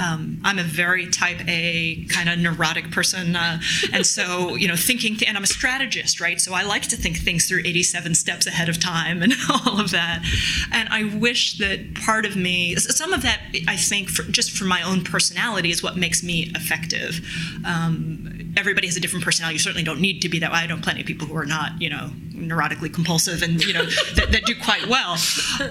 um, 0.00 0.40
I'm 0.44 0.58
a 0.58 0.62
very 0.62 1.06
type 1.08 1.46
A 1.46 2.04
kind 2.08 2.28
of 2.28 2.38
neurotic 2.38 2.90
person. 2.90 3.36
Uh, 3.36 3.60
and 3.92 4.06
so, 4.06 4.54
you 4.54 4.66
know, 4.66 4.76
thinking, 4.76 5.16
th- 5.16 5.28
and 5.28 5.36
I'm 5.36 5.44
a 5.44 5.48
strategist, 5.48 6.20
right? 6.20 6.40
So 6.40 6.54
I 6.54 6.62
like 6.62 6.82
to 6.82 6.96
think 6.96 7.18
things 7.18 7.46
through 7.46 7.60
87 7.60 8.14
steps 8.14 8.46
ahead 8.46 8.68
of 8.68 8.80
time 8.80 9.22
and 9.22 9.34
all 9.50 9.80
of 9.80 9.90
that. 9.90 10.24
And 10.72 10.88
I 10.88 11.04
wish 11.04 11.58
that 11.58 11.94
part 11.94 12.24
of 12.24 12.36
me, 12.36 12.76
some 12.76 13.12
of 13.12 13.22
that, 13.22 13.40
I 13.68 13.76
think, 13.76 14.08
for, 14.08 14.22
just 14.22 14.52
for 14.52 14.64
my 14.64 14.82
own 14.82 15.04
personality, 15.04 15.70
is 15.70 15.82
what 15.82 15.96
makes 15.96 16.22
me 16.22 16.50
effective. 16.54 17.20
Um, 17.66 18.39
everybody 18.60 18.86
has 18.86 18.96
a 18.96 19.00
different 19.00 19.24
personality. 19.24 19.54
You 19.54 19.58
certainly 19.58 19.82
don't 19.82 20.00
need 20.00 20.22
to 20.22 20.28
be 20.28 20.38
that 20.38 20.52
way. 20.52 20.58
I 20.58 20.66
know 20.66 20.76
plenty 20.76 21.00
of 21.00 21.06
people 21.06 21.26
who 21.26 21.36
are 21.36 21.46
not, 21.46 21.80
you 21.80 21.90
know, 21.90 22.10
neurotically 22.40 22.92
compulsive 22.92 23.42
and 23.42 23.62
you 23.62 23.72
know 23.72 23.84
that, 24.14 24.32
that, 24.32 24.44
do 24.44 24.54
quite 24.54 24.86
well. 24.86 25.16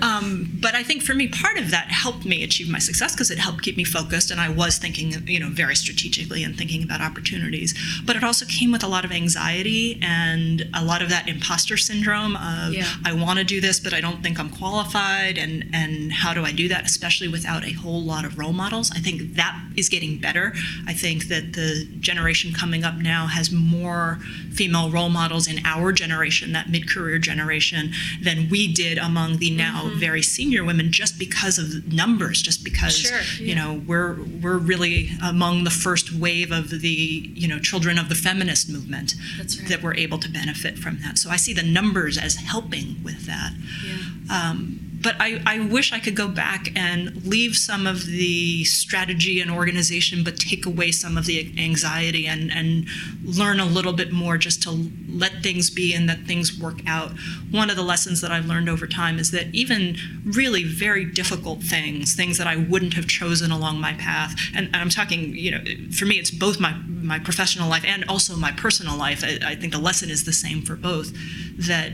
Um, 0.02 0.50
but 0.62 0.76
I 0.76 0.84
think 0.84 1.02
for 1.02 1.14
me, 1.14 1.28
part 1.28 1.58
of 1.58 1.72
that 1.72 1.88
helped 1.88 2.26
me 2.26 2.44
achieve 2.44 2.70
my 2.70 2.80
success 2.80 3.14
because 3.14 3.32
it 3.32 3.40
helped 3.40 3.64
keep 3.64 3.76
me 3.78 3.84
focused, 3.84 4.32
and 4.32 4.40
I 4.40 4.50
was 4.50 4.78
thinking, 4.78 5.28
you 5.28 5.40
know, 5.40 5.50
very 5.50 5.76
strategically 5.76 6.44
and 6.44 6.56
thinking 6.58 6.84
about 6.84 7.02
opportunities. 7.02 7.74
But 8.06 8.16
it 8.16 8.24
also 8.24 8.46
came 8.46 8.72
with 8.72 8.84
a 8.84 8.88
lot 8.88 9.06
of 9.06 9.12
anxiety 9.12 10.00
and 10.02 10.70
a 10.74 10.84
lot 10.84 11.02
of 11.02 11.10
that 11.10 11.28
imposter 11.28 11.78
syndrome 11.78 12.36
of 12.36 12.74
yeah. 12.74 12.88
I 13.04 13.14
want 13.14 13.40
to 13.40 13.46
do 13.46 13.60
this, 13.60 13.80
but 13.80 13.94
I 13.94 14.02
don't 14.02 14.22
think 14.22 14.40
I'm 14.40 14.50
qualified, 14.50 15.38
and 15.38 15.70
and 15.74 16.12
how 16.12 16.34
do 16.34 16.44
I 16.44 16.52
do 16.52 16.68
that, 16.70 16.86
especially 16.86 17.28
without 17.28 17.66
a 17.66 17.72
whole 17.72 18.02
lot 18.02 18.26
of 18.26 18.38
role 18.38 18.54
models. 18.54 18.92
I 18.92 19.00
think 19.00 19.36
that 19.36 19.60
is 19.76 19.90
getting 19.90 20.20
better. 20.20 20.54
I 20.88 20.94
think 20.94 21.28
that 21.28 21.54
the 21.54 21.88
generation 22.00 22.54
coming 22.54 22.79
up 22.84 22.96
now 22.96 23.28
has 23.28 23.52
more 23.52 24.20
female 24.52 24.90
role 24.90 25.10
models 25.10 25.48
in 25.48 25.66
our 25.66 25.92
generation 25.92 26.52
that 26.54 26.70
mid-career 26.70 27.20
generation 27.20 27.92
than 28.22 28.50
we 28.50 28.72
did 28.72 28.98
among 28.98 29.38
the 29.38 29.50
now 29.50 29.84
mm-hmm. 29.84 30.00
very 30.00 30.22
senior 30.22 30.64
women 30.64 30.92
just 30.92 31.18
because 31.18 31.58
of 31.58 31.92
numbers 31.92 32.42
just 32.42 32.64
because 32.64 32.98
sure, 32.98 33.18
yeah. 33.18 33.48
you 33.48 33.56
know 33.56 33.82
we're 33.88 34.16
we're 34.42 34.58
really 34.58 35.10
among 35.24 35.64
the 35.64 35.70
first 35.70 36.14
wave 36.14 36.52
of 36.52 36.70
the 36.70 36.88
you 37.34 37.48
know 37.48 37.60
children 37.60 37.98
of 37.98 38.10
the 38.10 38.16
feminist 38.16 38.70
movement 38.70 39.16
right. 39.38 39.68
that 39.68 39.82
were 39.82 39.96
able 39.96 40.18
to 40.18 40.30
benefit 40.30 40.78
from 40.78 41.00
that 41.02 41.18
so 41.18 41.30
i 41.30 41.36
see 41.36 41.54
the 41.54 41.64
numbers 41.64 42.18
as 42.18 42.36
helping 42.36 43.02
with 43.04 43.26
that 43.26 43.54
yeah. 43.86 44.50
um, 44.50 44.89
but 45.02 45.16
I, 45.20 45.42
I 45.46 45.60
wish 45.60 45.94
I 45.94 46.00
could 46.00 46.16
go 46.16 46.28
back 46.28 46.72
and 46.76 47.26
leave 47.26 47.56
some 47.56 47.88
of 47.88 48.06
the 48.06 48.64
strategy 48.66 49.40
and 49.40 49.50
organization, 49.50 50.24
but 50.24 50.38
take 50.38 50.66
away 50.66 50.92
some 50.92 51.18
of 51.18 51.26
the 51.26 51.54
anxiety 51.58 52.28
and, 52.28 52.52
and 52.52 52.86
learn 53.24 53.60
a 53.60 53.66
little 53.66 53.94
bit 53.94 54.12
more 54.12 54.38
just 54.38 54.62
to 54.64 54.90
let 55.08 55.42
things 55.42 55.70
be 55.70 55.94
and 55.94 56.10
that 56.10 56.26
things 56.26 56.60
work 56.60 56.80
out. 56.86 57.12
One 57.52 57.70
of 57.70 57.76
the 57.76 57.84
lessons 57.84 58.22
that 58.22 58.32
I've 58.32 58.46
learned 58.46 58.68
over 58.68 58.88
time 58.88 59.20
is 59.20 59.32
that 59.32 59.48
even 59.54 59.96
really 60.26 60.64
very 60.64 61.06
difficult 61.06 61.64
things, 61.64 62.14
things 62.14 62.38
that 62.38 62.48
I 62.48 62.58
wouldn't 62.58 62.94
have 62.96 63.08
chosen 63.08 63.52
along 63.52 63.80
my 63.80 63.94
path, 63.94 64.36
and, 64.54 64.68
and 64.68 64.76
I'm 64.76 64.90
talking, 64.90 65.36
you 65.36 65.52
know, 65.52 65.64
for 65.92 66.06
me, 66.06 66.16
it's 66.16 66.32
both 66.32 66.60
my, 66.60 66.74
my 66.88 67.20
professional 67.20 67.70
life 67.70 67.86
and 67.86 68.04
also 68.10 68.36
my 68.36 68.52
personal 68.52 68.98
life. 68.98 69.24
I, 69.24 69.52
I 69.52 69.56
think 69.56 69.72
the 69.72 69.80
lesson 69.80 70.10
is 70.10 70.26
the 70.26 70.34
same 70.34 70.62
for 70.62 70.76
both, 70.76 71.14
that 71.58 71.92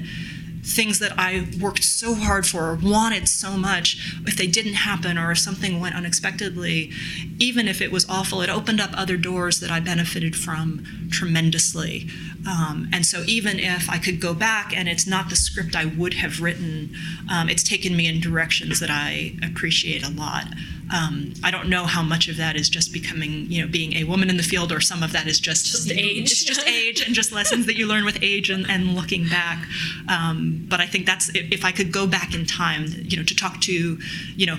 things 0.66 1.00
that 1.00 1.14
I 1.18 1.48
worked 1.62 1.84
so 1.84 2.16
hard 2.16 2.46
for 2.48 2.72
or 2.72 2.76
wanted 2.76 3.30
so 3.30 3.52
much, 3.52 4.18
if 4.26 4.36
they 4.36 4.48
didn't 4.48 4.74
happen 4.74 5.18
or 5.18 5.32
if 5.32 5.40
something 5.40 5.80
went 5.80 5.96
unexpectedly, 5.96 6.92
even 7.40 7.68
if 7.68 7.82
it 7.82 7.92
was 7.92 8.08
awful, 8.10 8.42
it 8.42 8.50
opened 8.50 8.82
up 8.82 8.90
other 8.94 9.16
doors 9.16 9.60
that 9.60 9.70
I 9.70 9.80
benefited 9.80 10.36
from 10.36 11.08
tremendously. 11.12 12.10
Um, 12.48 12.90
and 12.92 13.06
so 13.06 13.24
even 13.28 13.60
if 13.60 13.90
I 13.90 13.98
could 13.98 14.20
go 14.20 14.34
back 14.34 14.76
and 14.76 14.90
it's 14.90 15.08
not 15.08 15.30
the 15.30 15.36
script 15.36 15.76
I 15.76 15.86
would 15.86 16.16
have 16.16 16.42
written, 16.42 16.96
um, 17.32 17.48
it's 17.50 17.64
taken 17.64 17.96
me 17.96 18.08
in 18.08 18.20
directions 18.20 18.80
that 18.80 18.90
I 18.90 19.36
appreciate 19.44 20.06
a 20.06 20.12
lot. 20.12 20.46
Um, 20.94 21.34
I 21.44 21.52
don't 21.52 21.70
know 21.70 21.86
how 21.86 22.04
much 22.04 22.28
of 22.28 22.38
that 22.38 22.56
is 22.56 22.70
just 22.70 22.94
becoming, 22.94 23.52
you 23.52 23.62
know, 23.62 23.68
being 23.68 23.94
a 23.94 24.04
woman 24.04 24.30
in 24.30 24.38
the 24.38 24.44
field, 24.44 24.72
or 24.72 24.82
some 24.82 25.02
of 25.02 25.12
that 25.14 25.28
is 25.28 25.40
just, 25.40 25.66
just 25.66 25.92
age. 25.92 26.32
It's 26.32 26.44
just 26.44 26.66
age 26.68 27.06
and 27.06 27.16
just 27.16 27.32
lessons 27.32 27.66
that 27.66 27.76
you 27.76 27.88
learn 27.88 28.06
with 28.06 28.22
age 28.22 28.50
and, 28.50 28.70
and 28.70 28.96
looking 28.96 29.28
back. 29.28 29.66
Um, 30.08 30.66
but 30.70 30.80
I 30.80 30.86
think 30.86 31.06
that's 31.06 31.30
if 31.34 31.66
I 31.66 31.72
could 31.72 31.92
go 31.92 32.06
back 32.06 32.36
in 32.36 32.46
time, 32.46 32.86
you 32.88 33.18
know, 33.18 33.24
to 33.24 33.36
talk 33.36 33.62
to, 33.62 33.98
you 34.36 34.46
know, 34.46 34.58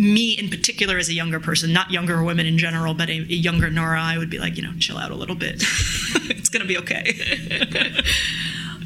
me 0.00 0.32
in 0.32 0.48
particular 0.48 0.98
as 0.98 1.08
a 1.08 1.12
younger 1.12 1.38
person, 1.38 1.72
not 1.72 1.90
younger 1.90 2.22
women 2.22 2.46
in 2.46 2.58
general, 2.58 2.94
but 2.94 3.08
a, 3.08 3.12
a 3.12 3.36
younger 3.36 3.70
Nora, 3.70 4.00
I 4.00 4.18
would 4.18 4.30
be 4.30 4.38
like, 4.38 4.56
you 4.56 4.62
know, 4.62 4.72
chill 4.78 4.96
out 4.96 5.10
a 5.10 5.14
little 5.14 5.34
bit. 5.36 5.56
it's 6.30 6.48
going 6.48 6.62
to 6.62 6.68
be 6.68 6.78
okay. 6.78 7.14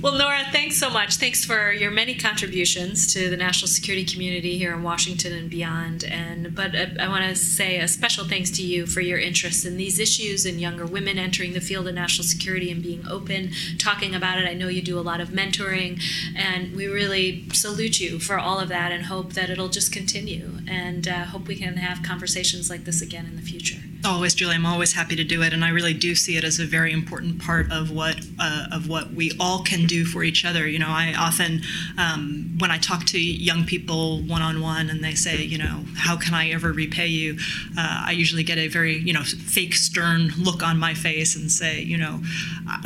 Well, 0.05 0.19
Nora, 0.19 0.45
thanks 0.53 0.77
so 0.77 0.91
much. 0.91 1.17
Thanks 1.17 1.47
for 1.47 1.73
your 1.73 1.91
many 1.91 2.15
contributions 2.15 3.11
to 3.15 3.31
the 3.31 3.39
national 3.39 3.69
security 3.69 4.05
community 4.05 4.59
here 4.59 4.75
in 4.75 4.83
Washington 4.83 5.33
and 5.33 5.49
beyond. 5.49 6.05
And 6.05 6.55
but 6.55 6.75
uh, 6.75 6.89
I 7.01 7.09
want 7.09 7.25
to 7.25 7.35
say 7.35 7.79
a 7.79 7.89
special 7.89 8.27
thanks 8.27 8.51
to 8.51 8.63
you 8.63 8.85
for 8.85 9.01
your 9.01 9.19
interest 9.19 9.65
in 9.65 9.79
these 9.79 9.99
issues 9.99 10.45
and 10.45 10.61
younger 10.61 10.85
women 10.85 11.17
entering 11.17 11.55
the 11.55 11.61
field 11.63 11.89
of 11.89 11.95
national 11.95 12.27
security 12.27 12.71
and 12.71 12.83
being 12.83 13.09
open, 13.09 13.53
talking 13.79 14.15
about 14.15 14.37
it. 14.37 14.47
I 14.47 14.53
know 14.53 14.69
you 14.69 14.83
do 14.83 14.99
a 14.99 15.01
lot 15.01 15.23
of 15.23 15.31
mentoring, 15.31 16.03
and 16.37 16.77
we 16.77 16.87
really 16.87 17.49
salute 17.55 17.99
you 17.99 18.19
for 18.19 18.39
all 18.39 18.61
of 18.61 18.69
that 18.69 18.93
and 18.93 19.07
hope 19.07 19.33
that 19.33 19.49
it'll 19.49 19.71
just 19.71 19.91
continue. 19.91 20.59
And 20.69 21.09
uh, 21.09 21.25
hope 21.25 21.49
we 21.49 21.57
can 21.57 21.79
have 21.79 22.03
conversations 22.03 22.69
like 22.69 22.85
this 22.85 23.01
again 23.01 23.25
in 23.25 23.37
the 23.37 23.43
future. 23.43 23.81
Always, 24.07 24.35
Julie. 24.35 24.57
I'm 24.57 24.67
always 24.67 24.93
happy 24.93 25.17
to 25.17 25.25
do 25.25 25.43
it, 25.43 25.55
and 25.55 25.65
I 25.65 25.71
really 25.71 25.95
do 25.95 26.15
see 26.15 26.37
it 26.37 26.45
as 26.45 26.61
a 26.61 26.67
very 26.67 26.93
important 26.93 27.41
part 27.41 27.73
of 27.73 27.91
what 27.91 28.21
uh, 28.39 28.67
of 28.71 28.87
what 28.87 29.15
we 29.15 29.33
all 29.41 29.63
can 29.63 29.87
do 29.87 30.05
for 30.05 30.23
each 30.23 30.45
other. 30.45 30.69
You 30.69 30.79
know, 30.79 30.91
I 30.91 31.15
often, 31.17 31.63
um, 31.97 32.55
when 32.59 32.71
I 32.71 32.77
talk 32.77 33.07
to 33.07 33.19
young 33.19 33.65
people 33.65 34.21
one 34.25 34.43
on 34.43 34.61
one, 34.61 34.91
and 34.91 35.03
they 35.03 35.15
say, 35.15 35.43
you 35.43 35.57
know, 35.57 35.85
how 35.97 36.19
can 36.19 36.35
I 36.35 36.51
ever 36.51 36.71
repay 36.71 37.07
you? 37.07 37.39
Uh, 37.79 38.05
I 38.07 38.11
usually 38.11 38.43
get 38.43 38.59
a 38.59 38.69
very, 38.69 38.99
you 38.99 39.15
know, 39.15 39.23
fake 39.23 39.75
stern 39.75 40.33
look 40.39 40.63
on 40.63 40.79
my 40.79 40.93
face 40.93 41.35
and 41.35 41.51
say, 41.51 41.81
you 41.81 41.97
know, 41.97 42.21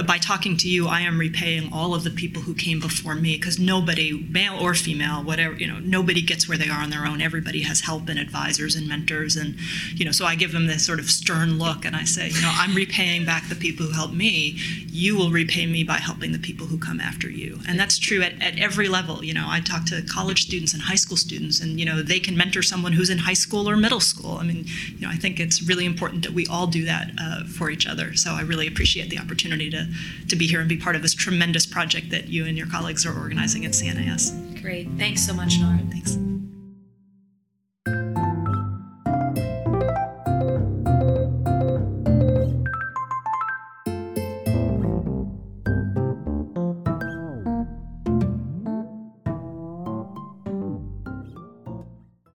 by 0.07 0.19
talking 0.19 0.57
to 0.59 0.69
you, 0.69 0.87
I 0.87 1.01
am 1.01 1.19
repaying 1.19 1.71
all 1.73 1.97
of 1.97 2.05
the 2.05 2.11
people 2.11 2.43
who 2.43 2.55
came 2.55 2.79
before 2.79 3.17
me 3.17 3.37
because 3.37 3.59
nobody, 3.59 4.25
male 4.31 4.57
or 4.61 4.73
female, 4.75 5.25
whatever, 5.25 5.55
you 5.57 5.67
know, 5.67 5.81
nobody 5.81 6.23
gets 6.23 6.49
where 6.49 6.59
they 6.59 6.69
are 6.69 6.81
on 6.81 6.91
their 6.91 7.05
own. 7.05 7.21
Everybody 7.21 7.63
has 7.63 7.81
help 7.81 8.09
and 8.09 8.21
advisors 8.21 8.77
and 8.77 8.89
mentors, 8.89 9.35
and 9.35 9.57
you 9.97 10.05
know, 10.05 10.13
so 10.13 10.25
I 10.25 10.37
give 10.37 10.53
them 10.53 10.69
this 10.69 10.87
sort 10.87 11.01
of 11.09 11.13
stern 11.13 11.59
look 11.59 11.85
and 11.85 11.97
I 11.97 12.05
say, 12.05 12.29
you 12.29 12.41
know, 12.43 12.53
I'm 12.53 12.75
repaying 12.75 13.25
back 13.25 13.49
the 13.49 13.55
people 13.55 13.87
who 13.87 13.93
helped 13.93 14.15
me. 14.15 14.59
You 14.87 15.17
will 15.17 15.31
repay 15.31 15.67
me 15.67 15.85
by 15.85 15.95
helping 15.95 16.33
the 16.33 16.39
people 16.39 16.67
who 16.67 16.79
come 16.79 17.01
after 17.01 17.31
you. 17.31 17.61
And 17.67 17.79
that's 17.79 17.99
true 17.99 18.23
at, 18.23 18.41
at 18.43 18.59
every 18.59 18.89
level. 18.89 19.25
You 19.25 19.35
know, 19.35 19.47
I 19.49 19.61
talk 19.61 19.87
to 19.87 20.03
college 20.03 20.43
students 20.43 20.75
and 20.75 20.83
high 20.83 20.97
school 20.97 21.17
students, 21.17 21.61
and, 21.61 21.81
you 21.81 21.87
know, 21.87 22.03
they 22.03 22.21
can 22.21 22.37
mentor 22.37 22.63
someone 22.63 22.93
who's 22.93 23.11
in 23.11 23.19
high 23.19 23.35
school 23.35 23.69
or 23.69 23.77
middle 23.77 24.01
school. 24.01 24.37
I 24.37 24.45
mean, 24.45 24.67
you 24.95 25.01
know, 25.01 25.09
I 25.09 25.17
think 25.17 25.41
it's 25.41 25.63
really 25.63 25.87
important 25.87 26.23
that 26.25 26.33
we 26.33 26.47
all 26.47 26.67
do 26.67 26.85
that 26.85 27.11
uh, 27.21 27.45
for 27.45 27.71
each 27.71 27.87
other. 27.87 28.15
So 28.15 28.33
I 28.33 28.43
really 28.43 28.67
appreciate 28.67 29.09
the 29.09 29.19
opportunity 29.19 29.71
to, 29.71 29.89
to 30.29 30.37
be 30.37 30.47
here 30.47 30.61
and 30.61 30.69
be 30.69 30.77
part 30.77 30.97
of 30.97 31.03
this 31.03 31.15
tremendous 31.15 31.67
project 31.67 32.11
that 32.11 32.29
you 32.29 32.45
and 32.45 32.57
your 32.59 32.67
colleagues 32.67 33.07
are 33.07 33.19
organizing 33.19 33.65
at 33.65 33.73
CNAS. 33.73 34.61
Great. 34.61 34.89
Thanks 34.99 35.23
so 35.23 35.33
much, 35.33 35.59
Nora. 35.61 35.79
Thanks. 35.91 36.28